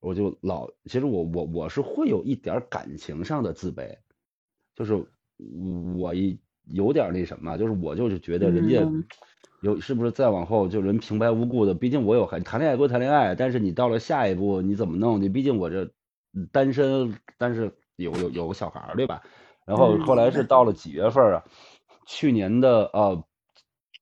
[0.00, 3.96] 我就老其实我我我是会有一点感情上的自卑，
[4.76, 4.94] 就是
[5.98, 9.04] 我一有点那什么，就是我就是觉得人家嗯
[9.62, 15.22] 有是不是再往后就人平白无故的，毕竟我有孩谈恋爱归谈恋爱，但是你到了下一步你怎么弄？
[15.22, 15.90] 你毕竟我这
[16.52, 19.22] 单身，但是有有有个小孩儿对吧？
[19.64, 21.44] 然后嗯后来是到了几月份啊？
[22.06, 23.24] 去年的呃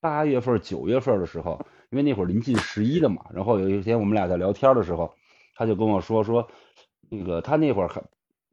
[0.01, 5.15] 八月份九月份的时候，因为那会儿临近十一了嘛，然后有一天我们俩在聊天的时候，
[5.55, 6.49] 他就跟我说说，
[7.09, 8.03] 那个他那会儿还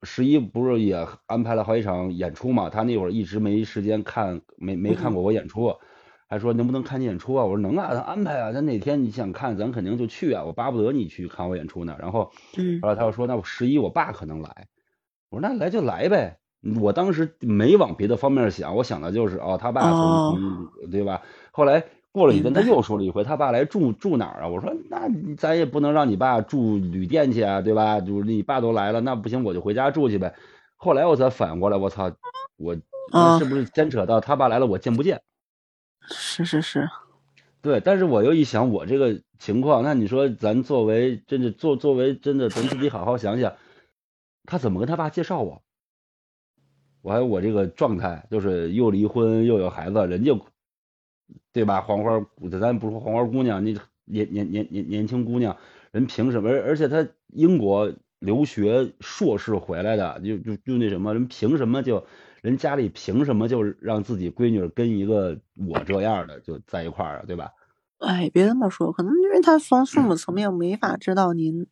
[0.04, 5.76] 十一不是也安排了好几场演出嘛，他那会儿一直没时间看，没没看过我演出，
[6.28, 7.46] 还说能不能看你演出啊？
[7.46, 11.96] 我说能啊，他安排啊，他哪天你想看，咱肯定就去啊，我巴不得你去看我演出呢。
[12.00, 14.68] 然后嗯后来他又说，那我十一我爸可能来，
[15.30, 16.38] 我说那来就来呗。
[16.80, 20.38] 我当时没往别的方面想，我想的就是哦，他爸从、哦
[20.82, 21.22] 从对吧？
[21.52, 24.48] 后来过了几天，他又说了一回，他爸来住住哪儿啊？
[24.48, 28.02] 我说那咱也不能让你爸住旅店去啊，对吧？
[28.02, 30.36] 就是你爸都来了，那不行，我就回家住去呗。
[30.76, 32.12] 后来我才反应过来，我操，
[32.58, 32.76] 我
[33.40, 35.22] 是不是牵扯到他爸来了，我见不见？
[36.10, 36.90] 是是是，
[37.62, 43.54] 对，但是我又一想，我这个情况，那你说咱作为真的作作为真的，咱自己好好想想，
[44.46, 45.62] 他怎么跟他爸介绍我？
[47.04, 50.32] 我还有我这个状态，就是又离婚又有孩子，人家
[51.54, 51.82] 对吧？
[51.82, 52.26] 黄花，
[52.60, 55.56] 咱不说黄花姑娘，你年年年年年轻姑娘，
[55.92, 56.50] 人凭什么？
[56.50, 62.06] 而而且她英国留学硕士回来的，就就就那什么，人凭什么就
[62.42, 67.24] 人家里凭什么就让自己闺女跟一个我这样的就在一块儿啊？
[67.28, 67.52] 对吧？
[68.00, 71.68] 哎，别这么说，可能因为他从父母层面没法知道您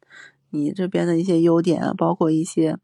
[0.51, 2.77] 你这边的一些优点啊，包括一些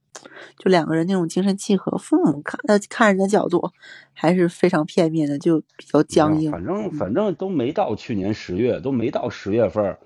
[0.58, 3.72] 就两个人那种精神契合，父母看呃看人的角度
[4.14, 6.52] 还是非常片面的，就比较僵硬。
[6.52, 9.98] 反正反正都没到去年十月，都没到十月份，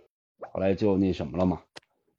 [0.53, 1.61] 后来就那什么了嘛。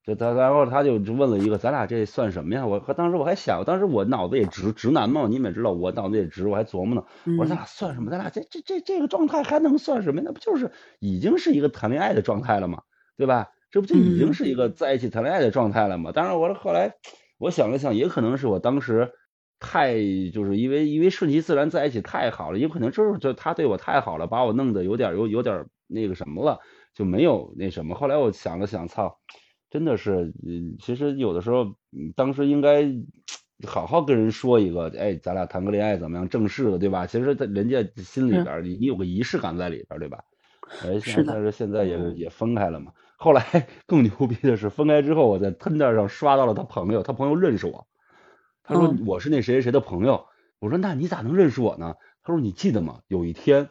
[0.06, 2.66] 就他，然后他就就问了一个，咱俩这算什么呀？
[2.66, 7.04] 我和当时我还想，当时我脑子也直，直男嘛，你们也知道，我脑子也直，我还琢磨呢。
[7.38, 8.10] 我说咱嗯俩算什么？
[8.10, 10.22] 咱俩这这这这个状态还能算什么？
[10.24, 12.82] 那不就是已经是一个谈恋爱的状态了嘛？
[13.18, 13.48] 对吧？
[13.70, 16.12] 这不就已经嗯是一个在一起谈恋爱的状态了吗？
[16.12, 16.94] 当然，我后来
[17.38, 19.12] 我想了想，也可能是我当时
[19.58, 19.94] 太
[20.32, 26.58] 就是因为因为顺其自然在一起太好了，也可能就是就他对我太好了，把我弄得有点有有点那个什么了，
[26.94, 27.94] 就没有那什么。
[27.94, 29.18] 后来我想了想，操，
[29.70, 32.90] 真的是，嗯，其实有的时候，嗯当时应该
[33.66, 37.06] 好好跟人说一个，哎，咱俩谈个恋爱怎么样，正式的，对吧？
[37.06, 40.24] 其实在人家心里边儿，你你有个仪式感在里边，对吧？
[40.82, 42.92] 哎，但是现在也也分开了嘛。
[43.22, 43.44] 后来
[43.86, 47.86] 更牛逼的是，分开之后，我在 Tinder 上刷到了他朋友，他朋友认识我，
[48.62, 50.24] 他说嗯我是那谁谁谁的朋友。
[50.58, 51.96] 我说那你咋能认识我呢？
[52.22, 53.00] 他说你记得吗？
[53.08, 53.68] 有一天，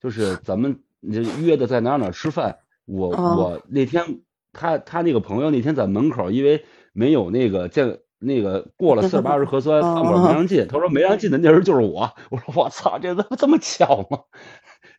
[0.00, 4.20] 就是 咱们约的在哪儿哪吃饭，我哦我那天
[4.52, 10.68] 他他那个朋友那天在门口，因为没有那个见那个过了四十八十核酸， 饭馆没让进。
[10.68, 12.12] 他说没让进的那人就是我。
[12.30, 14.20] 我说我操，这怎么这么巧吗？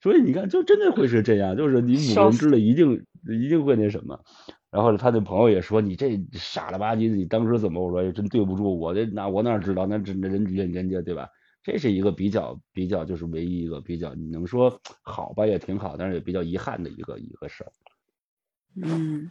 [0.02, 4.20] 所以你看，就真的会是这样，就是你五个笑死人之内一定一定会那什么。
[4.72, 7.84] 然后他的朋友也说你这傻了吧唧的，你当时怎么？
[7.86, 9.86] 我说哎真对不住，我这那我哪知道？
[9.86, 11.30] 那这那人人人家对吧？
[11.64, 17.72] 这是一个比较比较就是唯一一个比较你能说好吧也挺好，但是也比较遗憾的一个一个事儿。
[18.82, 19.30] 嗯，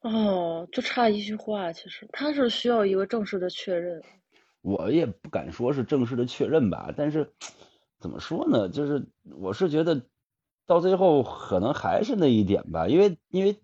[0.00, 4.02] 哦，就差一句话，其实他是需要一个正式的确认。
[4.62, 7.30] 我也不敢说是正式的确认吧，但是
[8.00, 8.68] 怎么说呢？
[8.68, 9.06] 就是
[9.38, 10.02] 我是觉得
[10.66, 13.60] 到最后可能还是那一点吧，因为因为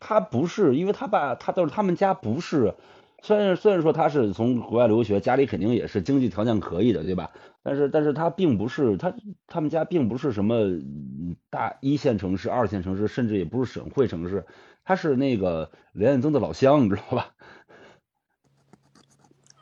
[0.00, 2.74] 他不是，因为他爸他都是他们家不是，
[3.22, 7.30] 虽然虽然说他是从国外留学，家里肯定也是经济条件可以的，对吧？
[7.62, 9.14] 但是但是他并不是他
[9.46, 14.46] 他们家并不是什么嗯大一线城市、二线城市，甚至也不是省会城市，
[14.84, 17.34] 他是那个连彦增的老乡，你知道吧？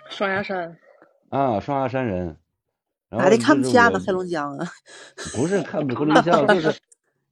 [0.08, 0.76] 双鸭山，
[1.30, 2.36] 啊，双鸭山人。
[3.12, 4.66] 然后哪里看不起俺们黑龙江啊？
[5.36, 6.80] 不是看不黑龙江，就是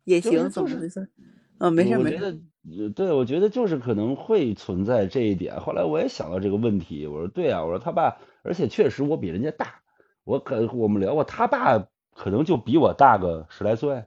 [0.04, 1.08] 也行，怎就是么回事？
[1.56, 2.38] 嗯，没事没事。
[2.94, 5.58] 对，我觉得就是可能会存在这一点。
[5.58, 9.80] 后来我也想到这个问题，我说对啊，我说他爸，而且确实我比人家大，
[10.24, 11.82] 我可我们聊过，他爸
[12.14, 14.04] 可能就比我大个十来岁，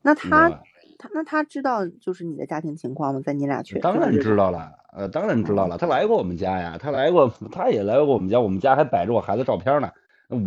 [0.00, 0.62] 那他？
[1.04, 3.20] 他那他知道就是你的家庭情况吗？
[3.20, 9.92] 在你俩确当然知道了，呃，当然知道了，他来过我们家呀，他来过，他也来过我们家，我们家还摆着我孩子照片呢。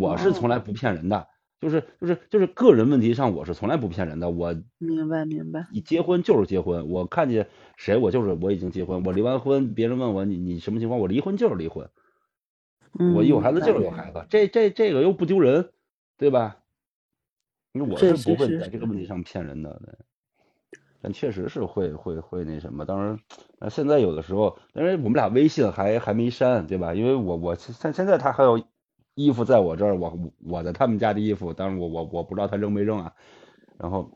[0.00, 1.28] 我是从来不骗人的，
[1.60, 4.28] 就是就是就是个人问题上我是从来不骗人的。
[4.30, 5.68] 我明白明白。
[5.72, 7.46] 你结婚就是结婚，我看见
[7.76, 11.88] 谁我就是我已经结婚，我离完婚，别人问我你你什么情况，我离婚就是离婚，
[13.14, 15.70] 我有孩子就是有孩子，这这这个又不丢人，
[16.16, 16.56] 对吧？
[17.72, 19.80] 因为我是不会在这个问题上骗人的。
[21.00, 23.18] 但确实是会会会那什么，当然，
[23.60, 26.94] 那现在有的时候，因为我们俩微信还还没删，对吧？
[26.94, 28.60] 因为我我现现在他还有
[29.14, 33.12] 衣服在我这儿，我我在他们家的衣服，当然我我我不知道他扔没扔啊。
[33.78, 34.10] 然后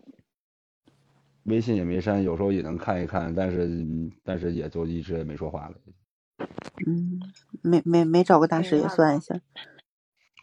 [1.44, 3.68] 微信也没删，有时候也能看一看，但是
[4.24, 5.74] 但是也就一直也没说话了。
[6.86, 7.20] 嗯，
[7.62, 9.40] 没没没找个大师也算一下。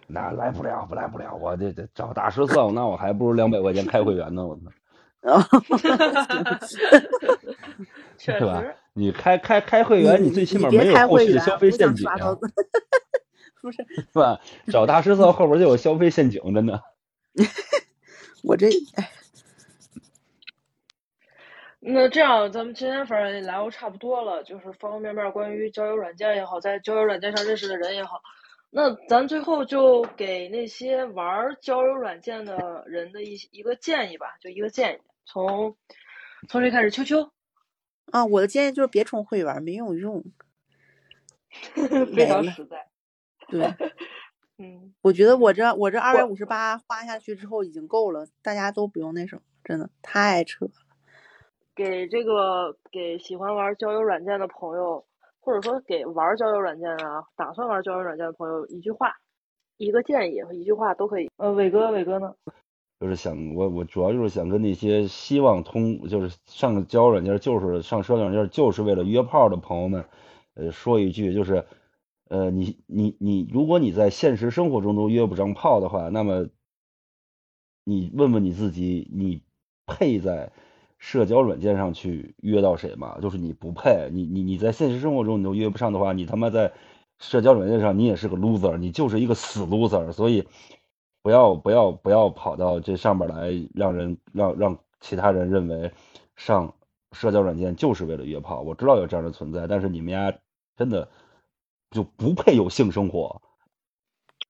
[0.07, 4.61] 那来不了，不来不了，我这这找大师算，那我还不如两百块钱开会员呢，我操。
[5.27, 5.47] 啊，
[8.17, 8.63] 是吧？
[8.93, 12.07] 你开开开会员，你最起码没有后续的消费陷阱，
[13.61, 14.39] 不是是吧？
[14.71, 16.81] 找大师算后边就有消费陷阱，真的。
[18.43, 18.69] 我这，
[21.81, 28.21] 那这样咱们今天反正也聊差不多了，就是方方面面关于交友软件也好，在交友软件上认识的人也好，
[28.71, 34.99] 那咱最后就给那些玩交友软件的人的一一个建议吧，就一个建议。
[35.25, 35.75] 从
[36.47, 36.91] 从谁开始？
[36.91, 37.31] 秋秋
[38.11, 40.23] 啊，我的建议就是别充会员，没有用，
[42.15, 42.87] 非常实在。
[43.47, 43.61] 对，
[44.57, 50.71] 嗯，我觉得我这我这二百五十八花下去之后已经够了，大家都不用那什么，真的太扯了。
[51.75, 55.05] 给这个给喜欢玩交友软件的朋友，
[55.41, 59.15] 或者说给玩交友软件啊，打算玩交友软件的朋友，一句话，
[59.77, 61.29] 一个建议和一句话都可以。
[61.37, 62.35] 呃，伟哥，伟哥呢？
[62.99, 70.03] 就是想我我主要就是想跟那些希望通就是上交友软件就是上社交软件就是为了约炮的朋友们，
[70.55, 71.65] 呃说一句就是，
[72.27, 76.49] 呃你你你如果你在现实生活中都约不上炮的话，那么
[77.85, 79.43] 你问问你自己，你
[79.85, 80.51] 配在
[80.99, 83.17] 社交软件上去约到谁吗？
[83.19, 86.71] 就是你不配，你你你在现实生活中你都约不上的话，你他妈在
[87.17, 90.47] 社交软件上你也是个 loser，你就是一个死 loser，所以。
[91.21, 95.91] 不要不要不要跑到这上边来，让人让让其他人认为
[96.37, 96.73] 上
[97.11, 98.61] 社交软件就是为了约炮。
[98.61, 100.33] 我知道有这样的存在，但是你们家
[100.77, 101.09] 真的
[101.91, 103.41] 就不配有性生活。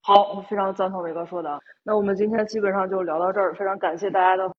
[0.01, 1.59] 好，我非常赞同伟哥说的。
[1.83, 4.53] 那我们今天基本上就聊到这儿，非常感谢大家的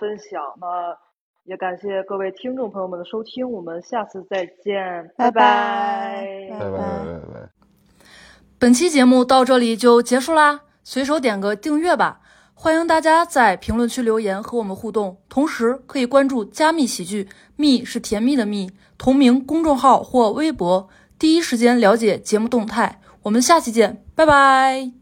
[0.00, 0.40] 分享。
[0.60, 0.96] 那
[1.44, 6.80] 也感谢各位听众朋友们的收听，我们下次再见，拜拜，拜拜拜拜
[7.34, 7.50] 拜。
[8.58, 12.20] 本期节目到这里就结束啦，随手点个订阅吧。
[12.54, 20.88] 欢迎大家在评论区留言和我们互动，同时可以关注“加密喜剧”，蜜是甜蜜的蜜，同名公众号或微博，
[21.20, 23.00] 第一时间了解节目动态。
[23.22, 24.97] 我们下期见，拜拜。